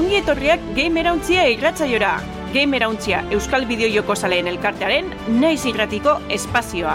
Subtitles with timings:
[0.00, 2.14] Ongi etorriak Gamerauntzia irratzaiora.
[2.54, 5.10] Gamerauntzia Euskal Bideojoko Zaleen elkartearen
[5.42, 6.94] naiz irratiko espazioa.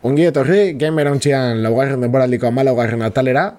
[0.00, 3.50] Ongi etorri, gamer hauntzian laugarren denboraldiko amalaugarren atalera,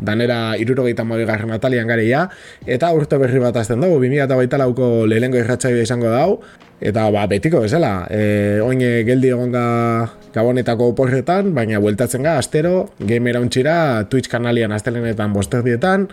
[0.00, 2.28] danera irurogeita garren atalian gareia,
[2.66, 6.40] eta urte berri bat azten dugu, 2008 lauko lehengo irratzaio izango dau,
[6.80, 13.36] eta ba, betiko bezala, e, oine geldi egonga gabonetako porretan, baina bueltatzen ga, astero, gamer
[13.36, 16.08] hauntzira, Twitch kanalian astelenetan bosterdietan,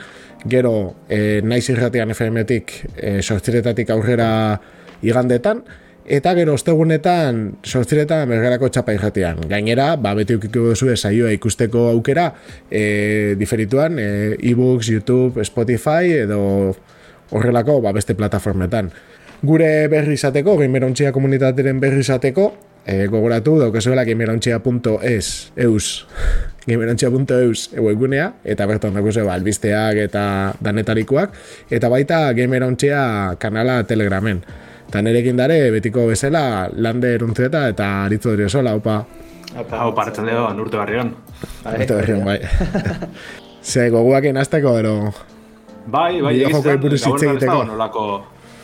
[0.45, 4.29] gero e, naiz irratian FM-etik e, sortziretatik aurrera
[5.01, 5.63] igandetan,
[6.07, 9.41] Eta gero ostegunetan sortziretan mergerako txapa irratian.
[9.51, 12.29] Gainera, ba, beti ukiko duzu saioa ikusteko aukera
[12.71, 16.39] e, diferituan, e-books, YouTube, Spotify edo
[17.35, 18.93] horrelako ba, beste plataformetan.
[19.43, 22.47] Gure berri izateko, gamerontxia komunitateren berri izateko,
[22.87, 25.27] e, gogoratu daukazuela gamerontxia.es
[25.67, 25.89] eus
[26.71, 30.23] gamerontxia.eus egunea, eta bertan dago ba, albisteak eta
[30.63, 31.35] danetarikoak,
[31.67, 34.41] eta baita gamerontxia kanala telegramen.
[34.87, 39.01] Eta nerekin dare, betiko bezala, lande eruntzieta eta aritzu dira sola, opa.
[39.75, 41.11] Hau partzen dugu, nurte barrion.
[41.65, 42.37] Nurte barrion, bai.
[43.71, 44.93] Ze, goguak enazteko, ero...
[45.87, 47.61] Bai, bai, egizten, egiteko.
[47.67, 48.05] nolako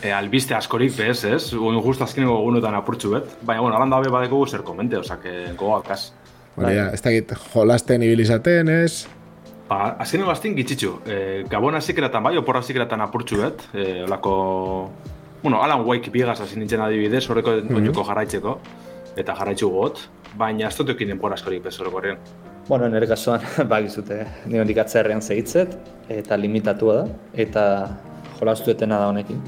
[0.00, 1.52] e, albiste askorik, bez, ez?
[1.56, 3.36] Un justo azkeneko gunutan apurtxu bet.
[3.42, 6.06] Baina, bueno, alanda hobe badeko zer komente, osak, gogoak kas.
[6.56, 9.04] Bai, ez da git, jolasten ibilizaten, ez?
[9.68, 10.98] Ba, azkeneko azten gitzitzu.
[11.04, 11.18] E,
[11.52, 13.64] gabon azikeratan bai, oporra azikeratan apurtxu bet.
[13.72, 14.34] E, olako
[15.44, 18.06] bueno, Alan Wake biegaz hasi nintzen adibidez, horreko mm -hmm.
[18.08, 18.58] jarraitzeko,
[19.14, 19.98] eta jarraitzu got,
[20.38, 22.16] baina ez dut ekin denpora askorik bez horreko horrean.
[22.68, 23.40] Bueno, nire kasuan,
[23.72, 25.76] bagizute, nire hondik atzerrean zehitzet,
[26.08, 27.64] eta limitatua da, eta
[28.38, 29.42] jolastu etena da honekin.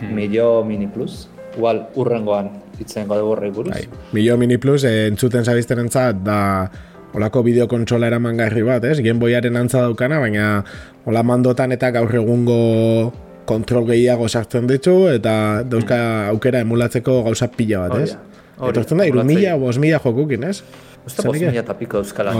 [0.00, 0.14] Hmm.
[0.14, 2.48] Milio Mini Plus, igual urrengoan
[2.80, 3.74] itzen gode borrei buruz.
[3.74, 3.88] Bai.
[4.12, 6.70] Milio Mini Plus, eh, entzuten zabizten entzat, da
[7.12, 9.02] olako bideokontsola eraman garri bat, ez?
[9.02, 10.64] Gen boiaren antza daukana, baina
[11.04, 13.12] hola mandotan eta gaur egungo
[13.44, 15.34] kontrol gehiago sartzen ditu eta
[15.66, 15.98] dauzka
[16.30, 18.16] aukera emulatzeko gauza pila bat, ez?
[18.68, 20.62] Eta da, iru mila, bos mila jokukin, ez?
[21.06, 22.30] Usta bos mila eta piko euskal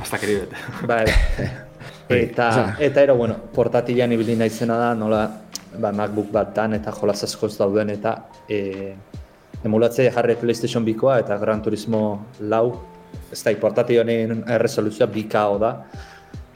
[0.00, 0.54] Hasta keribet.
[0.88, 1.04] Bai.
[2.24, 5.26] eta, eta ero, bueno, portatilan ibili naizena da, nola,
[5.78, 8.14] ba, MacBook bat dan eta jolaz askoz dauden eta
[8.48, 8.94] e,
[9.64, 12.02] emulatzea jarri PlayStation bikoa eta Gran Turismo
[12.40, 12.80] lau,
[13.32, 15.74] ez da, portatilonen erresoluzioa bikao da.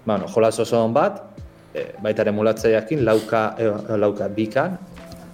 [0.06, 1.35] Bueno, jolaz oso bat,
[1.76, 4.78] e, baita ere mulatzaiakin, lauka, e, lauka bikan,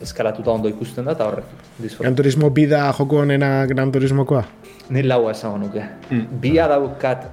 [0.03, 1.55] eskalatuta ondo ikusten da, eta horrek.
[1.99, 4.43] Gran Turismo bida joko honena Gran Turismokoa?
[4.91, 5.85] Ni laua esan nuke.
[6.11, 6.41] Mm.
[6.43, 7.27] Bia daukat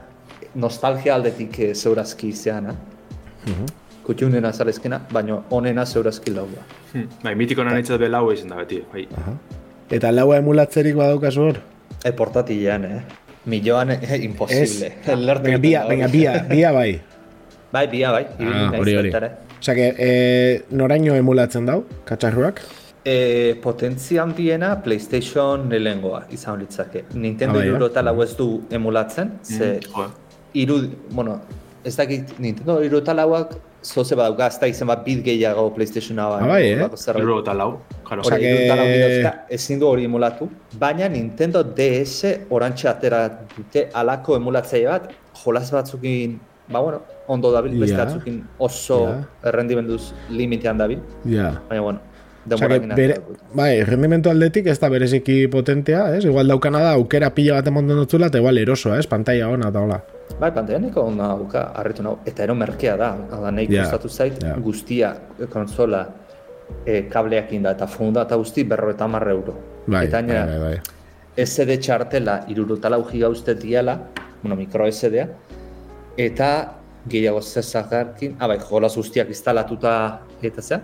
[0.55, 3.71] nostalgia aldetik e, zeurazki izan, mm -hmm.
[4.03, 6.65] kutxunena zalezkena, baina onena zeurazki laua.
[6.93, 7.07] Mm.
[7.23, 8.83] Bai, mitiko nahi txat be laua izan da beti.
[8.93, 9.07] Bai.
[9.91, 11.57] Eta laua emulatzerik badaukazu hor?
[12.05, 13.01] E portatilean, eh?
[13.45, 14.91] Milloan, eh, imposible.
[15.05, 17.01] Es, bia, venga, bia, bia bai.
[17.71, 18.25] Bai, bia, bai.
[18.39, 19.11] Ah, hori, hori.
[19.59, 22.63] Osa, que, e, noraino emulatzen dau, katxarruak?
[23.05, 27.05] E, potentzia handiena PlayStation nelengoa izan litzake.
[27.13, 30.09] Nintendo ah, bai, iru eta lau ez du emulatzen, ze mm,
[30.63, 30.79] iru,
[31.11, 31.39] bueno,
[31.85, 33.53] ez dakit, Nintendo iru eta lauak
[33.85, 36.33] zoze bat dauka, ez da izan bat bit gehiago PlayStation hau.
[36.39, 36.89] Ah, bai, eh?
[37.21, 37.71] Iru eta lau.
[38.17, 39.31] Osa, que...
[39.53, 40.49] ezin du hori emulatu,
[40.81, 45.11] baina Nintendo DS orantxe atera dute alako emulatzaile bat,
[45.43, 47.85] jolas batzukin ba, bueno, ondo dabil, yeah.
[47.85, 49.49] beste atzukin oso yeah.
[49.51, 51.01] errendimenduz limitean dabil.
[51.25, 51.61] Yeah.
[51.69, 51.99] Baina, bueno,
[52.95, 53.17] bere,
[53.53, 56.23] bai, errendimendu aldetik ez da bereziki potentea, ez?
[56.25, 59.05] Igual daukana da, aukera pila bat emonden dutzula, eta igual erosoa, ez?
[59.07, 59.99] Pantalla ona eta hola.
[60.39, 63.99] Bai, pantalla niko ona auka, harritu nahu, eta ero merkea da, ala nahi yeah.
[64.07, 64.57] zait, yeah.
[64.57, 65.13] guztia
[65.51, 66.07] konsola
[66.85, 69.57] e, kableak inda, eta funda eta guzti berro eta marre euro.
[69.85, 70.79] Bai, eta bai, bai, bai.
[71.39, 73.99] SD txartela, irurutala uji gauzte diala,
[74.41, 75.27] bueno, mikro SD-a,
[76.17, 79.93] eta gehiago zezakarkin, ah, bai, jolaz guztiak instalatuta
[80.41, 80.83] eta zen,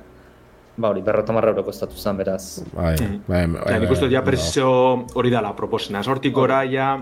[0.78, 2.64] ba hori, berrota marra horoko estatu zen, beraz.
[2.74, 3.20] Bai, mm.
[3.28, 4.70] bai, bai, bai, nik uste, ja, presio
[5.16, 6.96] hori dala, proposena, sortik gora, ja,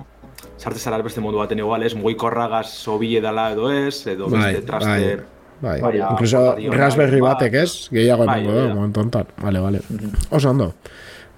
[0.58, 4.50] sarte zara beste modu baten igual, ez, mugoi korragaz sobile dala edo ez, edo bai,
[4.50, 5.16] beste traste...
[5.16, 5.30] Bai.
[5.64, 6.40] Bai, bai, incluso
[6.76, 9.30] Raspberry batek ez, gehiago bai, emango, bai, momentu ontan.
[9.40, 9.80] Vale, vale.
[9.88, 10.26] Mhm.
[10.36, 10.74] Oso ondo.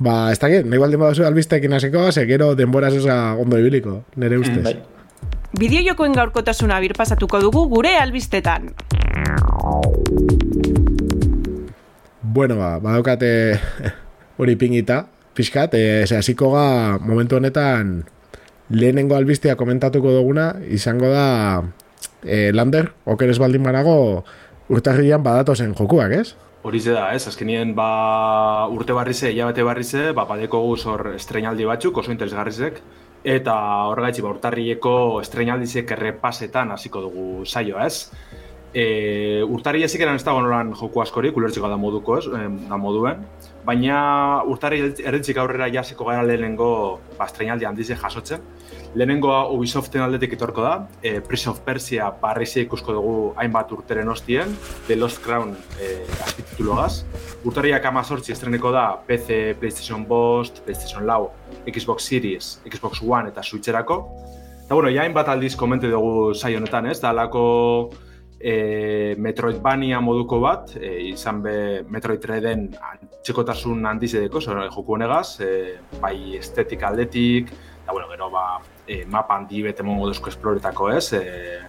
[0.01, 4.63] Ba, ez dakit, nahi baldin baduzu albistekin hasiko, segero denboraz ez ondo ibiliko, nire ustez.
[4.63, 4.94] Mm, bai.
[5.55, 8.73] Bideojokoen gaurkotasuna birpasatuko dugu gure albistetan.
[12.35, 13.29] Bueno, ba, badaukate
[14.41, 15.05] hori pingita,
[15.37, 16.65] pixkat, e, hasiko ga
[16.99, 18.01] momentu honetan
[18.69, 21.63] lehenengo albistea komentatuko duguna, izango da
[22.23, 24.25] e, Lander, okeres baldin banago,
[24.67, 26.33] urtarrian badatozen jokuak, ez?
[26.65, 32.01] Hori da, ez, azkenien ba, urte barrize, hilabete barrize, ba, badeko guz hor estrenaldi batzuk,
[32.01, 32.81] oso interesgarrizek,
[33.25, 33.55] eta
[33.89, 38.11] horregaitzi ba, urtarrieko estrenaldizek errepasetan hasiko dugu saioa, ez?
[38.75, 42.25] E, urtarri ezik eran ez dago noran joku askorik, ulertziko da moduko ez,
[42.69, 43.23] da moduen,
[43.65, 43.97] baina
[44.51, 46.69] urtarri erretzik aurrera jasiko gara lehenengo
[47.17, 48.43] ba, estrenaldi handize jasotzen,
[48.95, 54.55] Lehenengoa Ubisoften aldetik etorko da, e, Prince of Persia barrizia ikusko dugu hainbat urteren hostien,
[54.87, 57.03] The Lost Crown e, azpititulogaz.
[57.45, 61.29] Urtarriak amazortzi estreneko da PC, PlayStation Bost, PlayStation Lau,
[61.69, 63.99] Xbox Series, Xbox One eta Switcherako.
[64.63, 66.97] Eta bueno, ja hainbat aldiz komente dugu saio honetan, ez?
[67.03, 67.43] Da alako
[68.39, 72.71] e, Metroidvania moduko bat, e, izan be Metroid Reden
[73.21, 75.51] txekotasun handiz edeko, joku honegaz, e,
[76.01, 77.53] bai estetik aldetik,
[77.83, 78.47] eta bueno, gero ba,
[78.87, 81.61] e, mapa handi bete mongo duzko esploretako ez, e,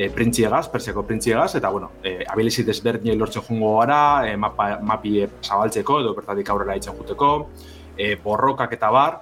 [0.00, 5.26] e, printziegaz, persiako printziegaz, eta bueno, e, abilizit ezberdinei lortzen jungo gara, e, mapa, mapi
[5.44, 7.28] zabaltzeko edo bertatik aurrera itzen juteko,
[7.98, 9.18] e, borrokak eta bar,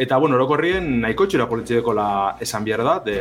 [0.00, 2.08] eta bueno, orokorrien nahiko txura politxideko la
[2.40, 3.18] esan behar da, de,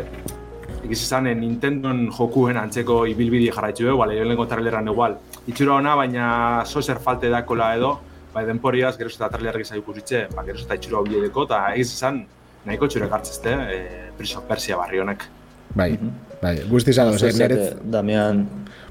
[0.86, 6.26] egiz izan, Nintendoen jokuen antzeko ibilbidi jarraitzu dugu, bale, lehenko traileran igual, itxura ona, baina
[6.64, 7.98] zozer falte dakola edo,
[8.34, 11.92] bai denporiaz, gero eta trailerak izan ikusitxe, ba, gero eta itxura hori edeko, eta egiz
[11.92, 12.24] izan,
[12.64, 15.32] nahiko txure gartzezte, e, eh, Prince of Persia barri honek.
[15.76, 16.38] Bai, mm -hmm.
[16.42, 17.78] bai, guzti zan, ose, neret...
[17.92, 18.48] Damian...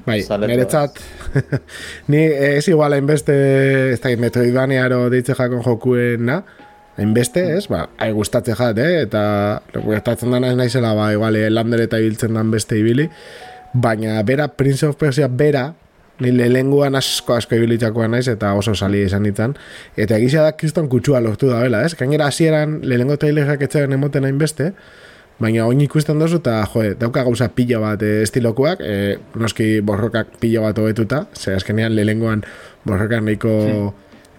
[0.06, 0.98] Bai, neretzat,
[2.10, 3.34] ni ez igual hainbeste,
[3.92, 6.42] ez da, metroidbanearo deitze jakon jokuen, na?
[6.98, 7.68] Hainbeste, ez?
[7.70, 9.02] Ba, hai gustatze jat, eh?
[9.06, 9.22] Eta,
[9.72, 13.08] gertatzen dana ez naizela, ba, igual, lander eta ibiltzen dan beste ibili.
[13.72, 15.72] Baina, bera, Prince of Persia, bera,
[16.20, 19.54] ni lehenguan asko asko ibilitzakoa naiz eta oso sali izan ditan
[19.96, 21.94] eta egizia da kriston kutsua lortu da bela, ez?
[21.98, 24.72] Gainera hasieran lehenengo trailerak etxaren emoten hain beste
[25.42, 30.36] baina oin ikusten dozu eta jo, dauka gauza pila bat e, estilokuak e, noski borrokak
[30.40, 32.44] pila bat hobetuta ze azkenean lehenguan
[32.86, 33.56] borrokak nahiko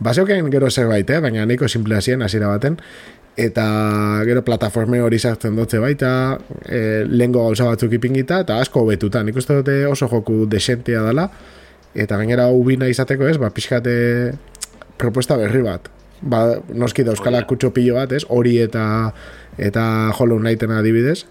[0.03, 0.49] hmm.
[0.51, 1.19] gero zerbait, eh?
[1.19, 2.77] baina nahiko simple hasien hasiera baten
[3.37, 9.23] eta gero plataforme hori sartzen dutze baita e, lehengo gauza batzuk ipingita eta asko hobetuta
[9.23, 11.29] nik uste dute oso joku desentia dela
[11.93, 13.93] eta gainera ubina izateko ez, ba, pixkate
[14.97, 15.89] propuesta berri bat.
[16.23, 18.85] Ba, noski da euskala kutxo pilo bat, ez, hori eta
[19.59, 19.83] eta
[20.17, 21.25] Hollow Knighten adibidez,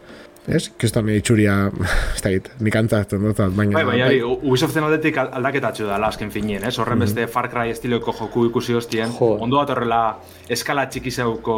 [0.49, 1.55] ez, kiston itxuria,
[2.17, 3.79] ez da git, nik antzatzen dut, baina...
[3.79, 7.23] Bai, bai, bai, Ubisoften aldetik aldaketatxo da, lasken finien, ez, horren mm -hmm.
[7.23, 9.37] beste Far Cry estiloko joku ikusi hostien, jo.
[9.41, 10.03] ondo bat horrela
[10.49, 11.57] eskala txikizeuko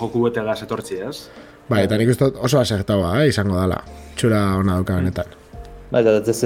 [0.00, 1.28] joku bete gaz etortzi, ez?
[1.68, 3.82] Bai, eta nik uste oso asertaua, eh, izango dala,
[4.16, 5.26] txura hona duka benetan.
[5.90, 6.44] Bai, eta ez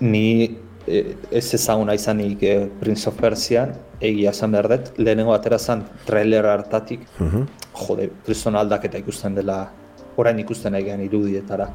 [0.00, 3.64] ni E, ez ezaguna izanik e, Prince of Persia
[4.04, 7.46] egia esan behar dut, lehenengo atera zen trailer hartatik, uh -huh.
[7.86, 9.70] jode, kriston aldaketa ikusten dela,
[10.16, 11.68] orain ikusten egean irudietara.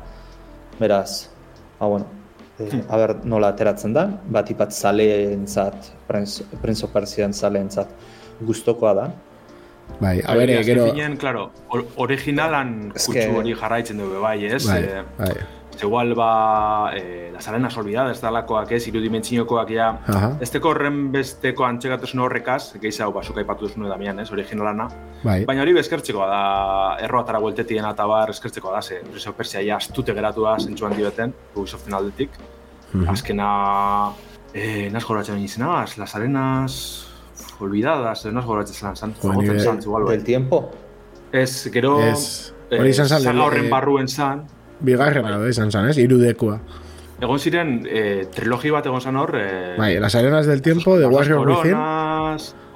[0.80, 1.30] Beraz,
[1.80, 2.06] ha, bueno,
[2.60, 2.84] e, hmm.
[2.90, 7.88] aber nola ateratzen da, bat ipat zaleentzat, Prince, Prince of Persia zaleentzat
[8.42, 9.12] guztokoa da.
[10.00, 10.94] Bai, a ber, gero...
[11.18, 11.52] claro,
[11.96, 14.68] originalan kutsu hori jarraitzen dugu, bai, ez?
[14.68, 14.86] Bai,
[15.18, 19.90] bai igual ba eh, las arenas olvidadas dalakoak ez irudimentziokoak ja.
[20.42, 24.88] Ez teko horren besteko antxegatasun horrekaz gehiza hau basuk aipatu duzun damian ez originalana
[25.24, 25.44] bai.
[25.46, 26.42] baina hori bezkertzeko da
[27.06, 31.34] erroatara gueltetien eta bar eskertzeko da ze Prince Persia ja astute geratu da zentsuan dibeten
[31.56, 32.30] Ubisoften aldetik
[32.94, 33.12] uh -huh.
[33.12, 34.12] azkena
[34.54, 37.06] eh, nas goratzen izena las arenas
[37.60, 39.14] olvidadas nas goratzen zelan zan
[40.08, 40.72] del tiempo.
[41.32, 44.44] Es gero es Hori izan zan, horren barruen zan,
[44.80, 45.98] bigarren edo izan zan, ez?
[45.98, 46.60] Irudekua.
[47.20, 49.36] Egon ziren, eh, trilogi bat egon zan hor...
[49.36, 51.76] Eh, bai, las arenas del tiempo, de Warrior Within.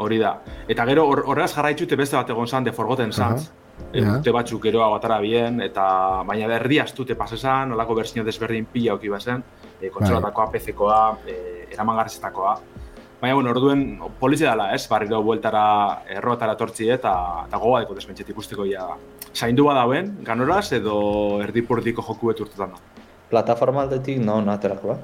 [0.04, 0.34] Hori da.
[0.68, 3.52] Eta gero, horregaz jarraitzute beste bat egon zan, de Forgotten Sands.
[3.94, 4.18] Uh -huh.
[4.18, 9.10] Urte batzuk gero abatara bien, eta baina berri astute pasesan, olako berzino desberdin pila oki
[9.10, 9.44] bazen,
[9.82, 10.54] e, kontsolatakoa, bai.
[10.60, 12.60] PC-koa, e, eraman garrizetakoa.
[13.22, 14.88] Baina, bueno, orduen polizia dela, ez?
[14.90, 18.88] Barriro bueltara erroatara tortzi eta, eta gogoa deko desmentxet ikusteko ja
[19.34, 20.96] zaindu badauen, ganoraz edo
[21.44, 23.04] erdipordiko joku beturtetan da.
[23.30, 24.98] Plataforma aldetik no naterako,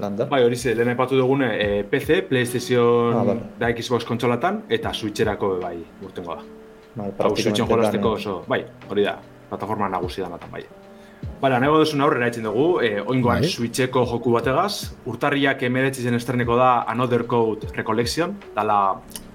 [0.00, 0.24] Landa?
[0.24, 5.58] Bai, hori ze, lehen epatu dugune e, PC, PlayStation ah, da Xbox kontsolatan eta Switcherako
[5.60, 6.46] bai urtengo da.
[6.94, 9.18] Bai, Hau Switchen jolasteko oso, bai, hori da,
[9.50, 10.64] plataforma nagusi da bai.
[11.42, 13.50] Bala, nago duzu aurrera etzen dugu, e, oingoan bai.
[13.50, 18.78] Switcheko joku bategaz, urtarriak emeretzi zen estreneko da Another Code Recollection, dala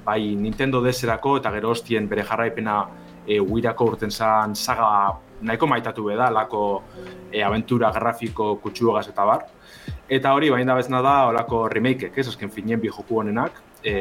[0.05, 2.85] bai Nintendo DS-erako eta gero hostien bere jarraipena
[3.27, 6.63] e, uirako urten zan saga nahiko maitatu beda, lako
[7.31, 9.45] e, aventura grafiko kutsuogaz eta bar.
[10.09, 13.93] Eta hori, baina bezna da, olako remake ez, azken finien bi joku honenak, e,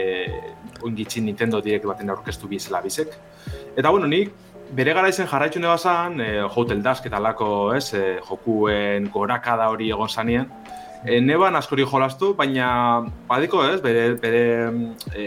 [0.83, 3.15] oingitzin Nintendo Direct baten aurkeztu bizela bizek.
[3.77, 4.33] Eta bueno, nik
[4.77, 9.57] bere gara izen jarraitu neba zan, e, Hotel Dusk eta lako, ez, e, jokuen goraka
[9.57, 10.51] da hori egon zanien.
[11.05, 12.69] e, neban askori jolastu, baina
[13.29, 14.45] badiko ez, bere, bere
[15.15, 15.27] e,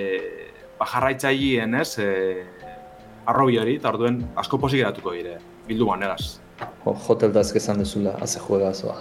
[0.80, 2.10] bajarraitzaileen ez, e,
[3.30, 6.40] arrobi hori, eta orduen asko posik eratuko dire, bildu manegaz.
[6.84, 8.98] Jo, hotel dazkezan dezula, haze juegazoa.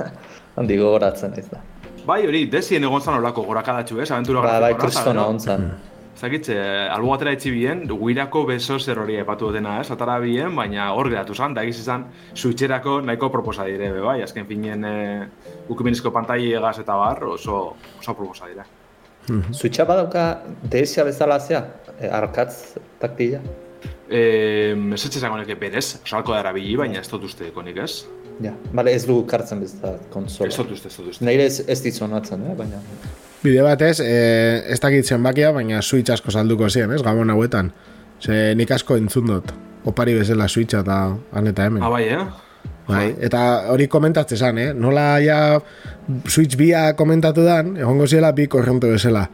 [0.58, 1.60] Handi gogoratzen ez da.
[2.04, 4.10] Bai, hori, desien egon zan olako gorakadatxu, ez?
[4.12, 5.28] Aventura Ba, bai, kristona no?
[5.34, 5.70] ontzan.
[6.14, 6.54] Zakitze,
[6.94, 9.88] albo batera etxi bien, guirako beso zer hori epatu dutena, ez?
[9.90, 14.20] Atara bien, baina hor geratu zan, da egiz izan, switcherako nahiko proposa dire, be, bai?
[14.22, 17.64] Azken finien, e, ukiminizko pantai egaz eta bar, oso,
[17.98, 18.68] oso proposa dire.
[19.56, 20.24] Switcha badauka
[20.70, 21.64] DS-a bezala zea,
[21.98, 23.40] e, arkatz taktila.
[24.14, 28.04] E, Esetxe zango neke berez, salko da erabili, baina ez dut uste konik ez?
[28.42, 30.50] Ja, bale ez du kartzen bezala konsola.
[30.50, 31.26] Ez dut uste, ez dut uste.
[31.26, 32.54] Neire ez, ez ditzonatzen, eh?
[32.58, 32.78] baina...
[33.42, 34.14] Bide batez, e,
[34.70, 37.72] ez dakit zenbakia, baina Switch asko salduko ziren, ez, gabon hauetan.
[38.22, 39.50] Ze nik asko entzun dut.
[39.84, 40.98] Opari bezala Switcha eta
[41.34, 41.82] han eta hemen.
[41.82, 42.22] Ah, bai, eh?
[42.88, 43.40] Bai, eta
[43.72, 44.70] hori komentatzen zan, eh?
[44.76, 45.38] Nola ja
[46.28, 49.26] Switch bia komentatu dan, egongo ziela bi korrente bezala.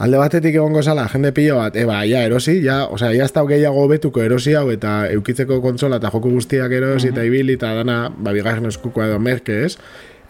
[0.00, 3.42] Alde batetik egongo zala, jende pilo bat, eba, ja, erosi, ja, osea, ja ez da
[3.44, 7.98] gehiago betuko erosi hau, eta eukitzeko kontsola eta joko guztiak erosi, eta ibili, eta dana,
[8.16, 9.74] ba, bigarren eskukoa edo merke, ez?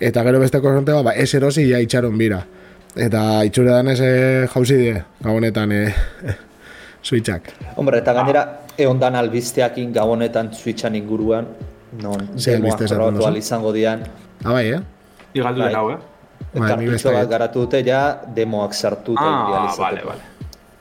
[0.02, 2.40] Eta gero beste korrente bat, ba, ez erosi, ja, itxaron bira.
[2.98, 4.00] Eta itxure dan ez
[4.50, 6.34] jauzi die, gabonetan, eh,
[7.06, 7.52] switchak.
[7.76, 11.46] Hombre, eta gainera, egon dan albisteakin gabonetan Switchan inguruan,
[12.02, 14.02] non, Ze demoak izango dian,
[14.42, 14.80] Ah, bai, eh?
[15.34, 15.68] Igaldu Bai.
[15.68, 16.09] den hau, eh?
[16.54, 20.20] Bai, kartutxo beste- bat garatu dute, ja, demoak sartu eta Ah, vale, vale.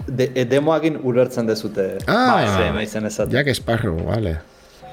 [0.07, 1.97] De, e, demoakin ulertzen dezute.
[2.07, 3.31] Ah, Bai, ze, maizen esaten.
[3.33, 4.39] Jack Sparrow, vale.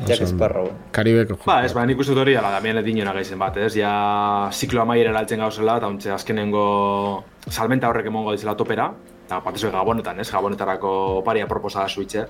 [0.06, 0.68] Jack Sparrow.
[0.92, 1.38] Karibeko.
[1.46, 3.72] Ba, ez, ba, nik uste dut hori, ala, damien edinona gaizen bat, ez?
[3.78, 8.90] Ja, ziklo amaiera eraltzen gauzela, eta ontxe azkenengo salmenta horrek emongo dizela topera,
[9.24, 10.30] eta batez ere gabonetan, ez?
[10.30, 12.26] Gabonetarako paria proposa da switche,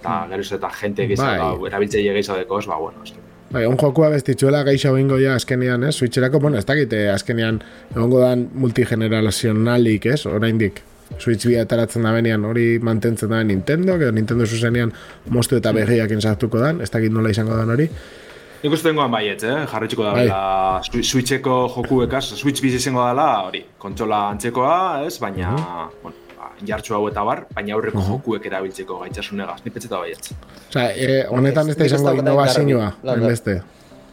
[0.00, 1.14] eta gero ez eta jente Bai.
[1.14, 3.18] gehiago, erabiltzeile gehiago deko, ez, ba, bueno, eski.
[3.50, 5.96] Bai, on jokua bestitzuela gaixo bingo ja azkenean, ez?
[5.98, 7.58] Switcherako, bueno, ez dakite azkenean
[7.96, 10.22] egongo dan multigenerazionalik, ez?
[10.30, 10.78] Oraindik.
[11.18, 14.92] Switch bia ataratzen da benean hori mantentzen da Nintendo, edo Nintendo zuzenean
[15.34, 17.88] moztu eta berriak sartuko dan, ez dakit nola izango dan hori.
[18.62, 19.66] Nik uste dengoan baietz, eh?
[19.72, 20.24] Jarritxiko da, Bai.
[20.28, 25.16] bela, Swi- Switcheko jokuekaz, Switch bizi izango dela, hori, kontsola antzekoa, ez?
[25.18, 25.56] Baina,
[26.04, 26.16] bueno,
[26.66, 30.32] jartxu hau eta bar, baina aurreko jokuek erabiltzeko gaitxasunegaz, nik petzeta baietz.
[30.70, 33.60] Osea, e, honetan ez da izango innovazioa, hainbeste.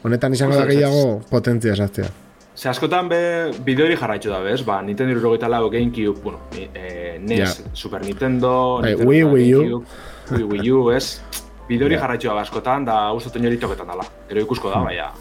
[0.03, 2.09] Honetan izango da gehiago potentzia sartzea.
[2.57, 4.63] Ze askotan be, bideo hori jarraitzu da, bez?
[4.65, 6.39] Ba, Nintendo 64 lau, Gamecube, bueno,
[6.73, 7.71] eh, NES, Ja.
[7.73, 9.83] Super Nintendo, Bai, Nintendo Wii, Wii U.
[10.31, 11.21] Wii, Wii U, ez?
[11.67, 12.01] Bideo hori Ja.
[12.01, 14.03] jarraitzu da askotan, da uste hori toketan dela.
[14.29, 14.73] Gero ikusko Hmm.
[14.73, 15.11] da, baina.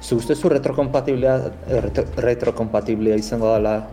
[0.00, 3.88] Zu uste zu retrokompatiblea, retro, retrokompatiblea izango dela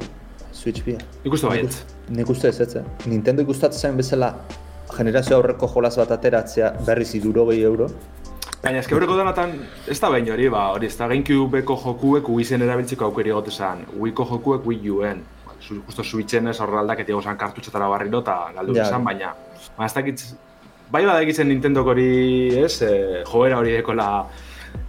[0.66, 0.98] Switch bia?
[1.22, 1.84] Ikustu baietz.
[2.10, 2.84] Nik uste ez ez, eh?
[3.06, 4.32] Nintendo ikustatzen zen bezala
[4.90, 7.90] generazio aurreko jolas bat ateratzea berriz irurogei euro.
[8.64, 9.52] Baina eske horreko denatan,
[9.86, 13.54] ez da behin hori, ba, hori, ez da Gamecubeko jokuek Wii zen erabiltzeko aukeri egote
[13.54, 13.84] zen.
[14.02, 15.22] Wiiko jokuek Wii Uen.
[15.46, 18.88] Ba, Justo Switchen ez horre aldak etiago zen kartutxetara barriro eta galdu Ja.
[18.90, 19.36] zen, baina...
[19.78, 20.24] Ba, ez dakit,
[20.90, 22.10] bai bada egitzen Nintendok hori,
[22.64, 24.10] ez, e, joera hori dekola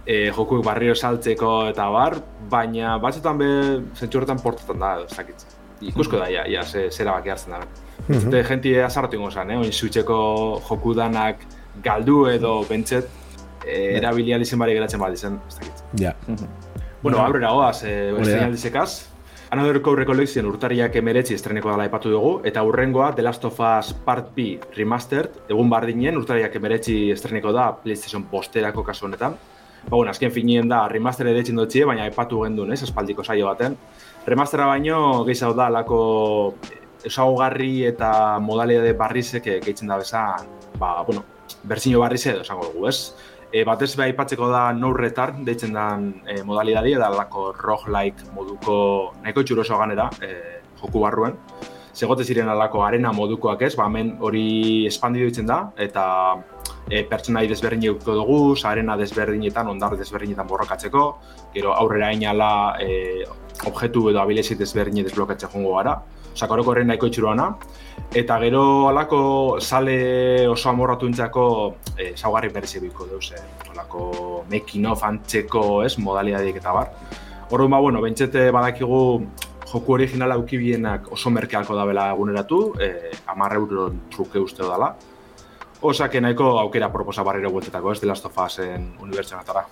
[0.07, 2.17] e, jokuek barriro saltzeko eta bar,
[2.49, 3.51] baina batzutan be,
[3.93, 5.45] zentsu horretan portatan da, ez dakit.
[5.81, 7.61] Ikusko da, ja, ja, ze, zera baki hartzen da.
[8.07, 9.57] Zute, jenti azarratu ingo zen, eh?
[9.59, 10.17] Oin Switcheko
[10.69, 11.43] joku danak
[11.83, 13.09] galdu edo bentset,
[13.65, 15.83] e, erabili alizen bari geratzen bat izan, ez dakit.
[16.01, 16.15] Ja.
[17.03, 18.89] Bueno, aurrera goaz, e, beste aldizekaz.
[19.49, 23.93] Another Core Recollection urtariak emeretzi estreneko dela aipatu dugu, eta urrengoa The Last of Us
[24.03, 29.37] Part B Remastered, egun bardinen urtariak emeretzi estreneko da PlayStation posterako kasu honetan.
[29.85, 33.77] Ba, bueno, azken finien da, remaster edetzen dutxie, baina aipatu gendun, ez, aspaldiko saio baten.
[34.27, 35.97] Remastera baino, gehiago da, lako
[37.07, 38.09] esaugarri eta
[38.43, 40.49] modalidade barrizek eh, gehitzen da bezan,
[40.81, 41.23] ba, bueno,
[41.63, 43.13] berzino barriz edo esango dugu, ez?
[43.53, 48.75] E, batez be aipatzeko da no retard deitzen den e, modalidadi eta lako roguelike moduko
[49.23, 51.39] nahiko txuroso ganera e, joku barruen.
[51.95, 56.03] Segote ziren alako arena modukoak ez, ba hemen hori espandidu ditzen da eta
[56.89, 61.07] e, pertsonai desberdin eukiko dugu, arena desberdinetan, ondar desberdinetan borrokatzeko,
[61.55, 62.51] gero aurrera inala
[62.83, 63.23] e,
[63.65, 65.97] objektu edo abilesi desberdin desblokatzen jongo gara.
[66.33, 67.47] Osa, koroko horren nahiko itxuruana.
[68.13, 69.19] Eta gero alako
[69.59, 71.45] sale oso amorratu entzako
[71.97, 73.41] e, saugarri berezi biko deuz, eh?
[73.71, 76.93] Olako making of antzeko, ez, modalidadiek eta bar.
[77.49, 79.01] Orduan ba, bueno, bentsete badakigu
[79.67, 84.93] joku originala ukibienak oso merkealko da bela eguneratu, e, amarre euro truke uste dela.
[85.81, 89.65] Osake nahiko aukera proposa barriro bueltetako, ez, The Last of Usen unibertsionatara.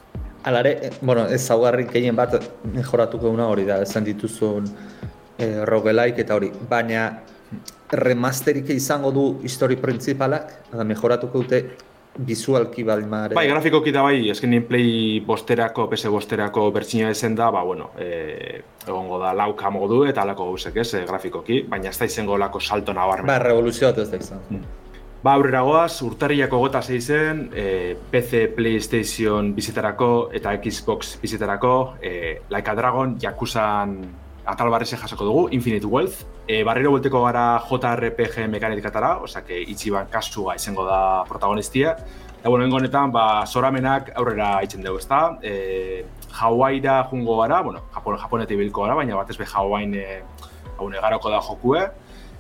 [0.46, 2.36] Alare, eh, bueno, ez zaugarri gehien bat
[2.70, 4.68] mejoratuko una hori da, esan dituzun
[5.40, 7.08] eh, roguelike eta hori, baina
[7.90, 11.64] remasterik izango du histori printzipalak, eta mejoratuko dute
[12.16, 13.34] bizualki mare.
[13.36, 18.62] Bai, grafikoki da bai, esken play bosterako, PS bosterako bertsinua ezen da, ba, bueno, e,
[18.88, 22.60] egongo da lauka modu eta alako gauzek ez, e, grafikoki, baina ez da izango lako
[22.60, 23.28] salto nabarmen.
[23.28, 24.40] Ba, revoluzio bat ez da izan.
[24.50, 24.85] Mm.
[25.26, 32.70] Ba, aurrera goaz, urtarriako gota zeizen, e, PC, Playstation bizitarako eta Xbox bizitarako, e, Like
[32.70, 33.64] a Dragon, Yakuza
[34.46, 36.22] atal barrese jasoko dugu, Infinite Wealth.
[36.46, 41.98] E, barriro bulteko gara JRPG mekanikatara, osea, itxiban kasua izango da protagonistia.
[42.38, 45.40] Eta, bueno, honetan, ba, zoramenak aurrera itzen dugu, ezta?
[45.42, 46.06] E,
[46.38, 50.22] Hawaii-ra jungo gara, bueno, Japon, Japonetik bilko gara, baina batez be Hawaii e,
[50.78, 51.88] garoko da jokue.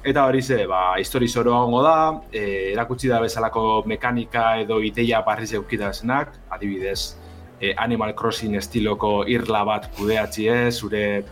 [0.06, 5.22] Eta hori ze, ba, histori zoro gongo da, e, erakutsi da bezalako mekanika edo ideia
[5.26, 7.16] barriz esenak, adibidez,
[7.60, 11.26] e, Animal Crossing estiloko irla bat kudeatzi ez, zure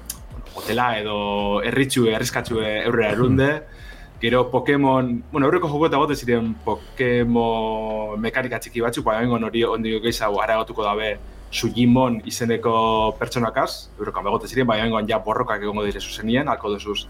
[0.55, 3.61] hotela edo erritxu, errizkatxu eurrera erunde.
[4.23, 9.63] Gero Pokemon, bueno, aurreko joko eta gote ziren Pokemon mekanika txiki batzuk, baina ingo nori
[9.63, 11.17] ondio gehiago areagotuko dabe
[11.51, 12.73] Sugimon izeneko
[13.19, 17.03] pertsonakaz, aurreko begote ziren, baina ingo ja borrokak egongo dire zuzenien, alko duzuz,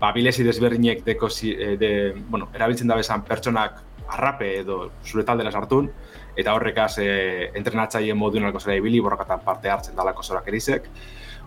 [0.00, 1.90] ba, bilezi desberdinek deko, eh, de,
[2.28, 5.90] bueno, erabiltzen dabe zan pertsonak arrape edo zure taldera sartun,
[6.38, 7.08] eta horrekaz e,
[7.58, 10.88] entrenatzaien moduen alko zera ibili, borrokatan parte hartzen dalako zorak erizek.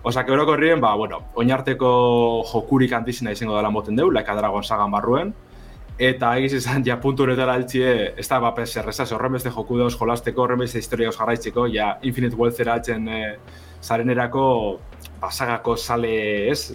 [0.03, 4.91] Osa, que horrien, ba, bueno, oinarteko jokurik antizina izango dela moten deu, Laika Dragon sagan
[4.91, 5.33] barruen,
[6.01, 9.93] eta egiz izan, ja, puntu honetara altxie, ez da, ba, erreza, horren beste joku dauz
[9.95, 13.21] jolasteko, horren beste historia jarraitzeko, ja, Infinite Wealthera altzen e,
[13.81, 14.79] zarenerako,
[15.21, 16.73] basagako sale, ez,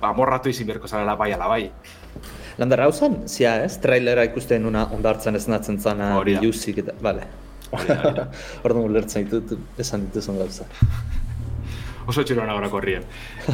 [0.00, 1.64] ba, morratu izin berko zalela bai ala bai.
[2.58, 7.28] Landara, hau zen, zia, ez, trailera ikusten una ondartzen ez natzen zana, biluzik, eta, bale.
[8.64, 10.66] Orduan ulertzen ditut, esan dituzun gauza
[12.08, 13.04] oso txero nagora korrien.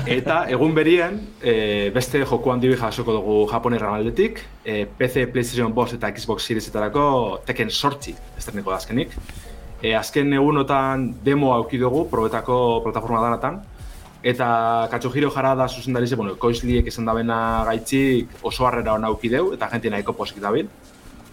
[0.07, 5.97] Eta egun berien, e, beste joku handi jasoko dugu japonerra maldetik, e, PC, PlayStation Boss
[5.97, 7.07] eta Xbox Series etarako
[7.49, 9.17] teken sortzi esterniko da azkenik.
[9.83, 13.59] E, azken egunotan demo auki dugu, probetako plataforma danatan,
[14.25, 19.53] Eta Katsuhiro jara da zuzendari ze, bueno, koizliek esan dabena gaitzik oso harrera hona deu,
[19.53, 20.69] eta jenti nahiko posik dabil.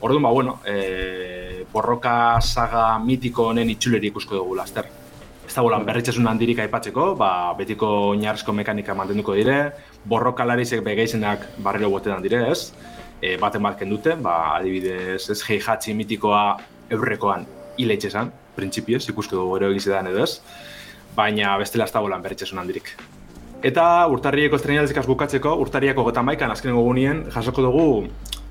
[0.02, 4.90] Orduan, ba, bueno, e, borroka saga mitiko honen itxuleri ikusko dugu laster
[5.52, 9.58] ez da bolan berritxasun handirik aipatzeko, ba, betiko oinarrizko mekanika mantenduko dire,
[10.08, 12.72] borrokalarizek begeizenak barrelo botetan dire, ez?
[13.20, 16.44] E, baten bat kendute, ba, adibidez, ez heihatzi mitikoa
[16.96, 17.44] eurrekoan
[17.76, 20.38] hileitxe esan, printzipioz, ikusko dugu ero egizetan edo ez,
[21.16, 22.94] baina bestela ez da bolan berritxasun handirik.
[23.64, 27.86] Eta urtarrieko estrenaltzikaz bukatzeko, urtarriako gotan maikan azkenengo gunien, jasoko dugu,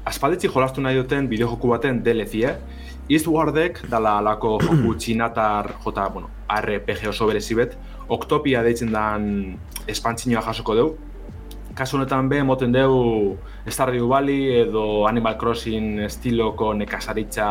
[0.06, 2.54] aspaldetzi jolastu nahi duten bideojoku baten DLC,
[3.10, 7.74] Eastwardek dala alako joku txinatar jota, bueno, RPG oso berezibet,
[8.10, 9.24] Octopia deitzen dan
[9.90, 10.88] espantzinoa jasoko deu.
[11.78, 17.50] Kasu honetan be, moten deu Stardew Valley edo Animal Crossing estiloko nekazaritza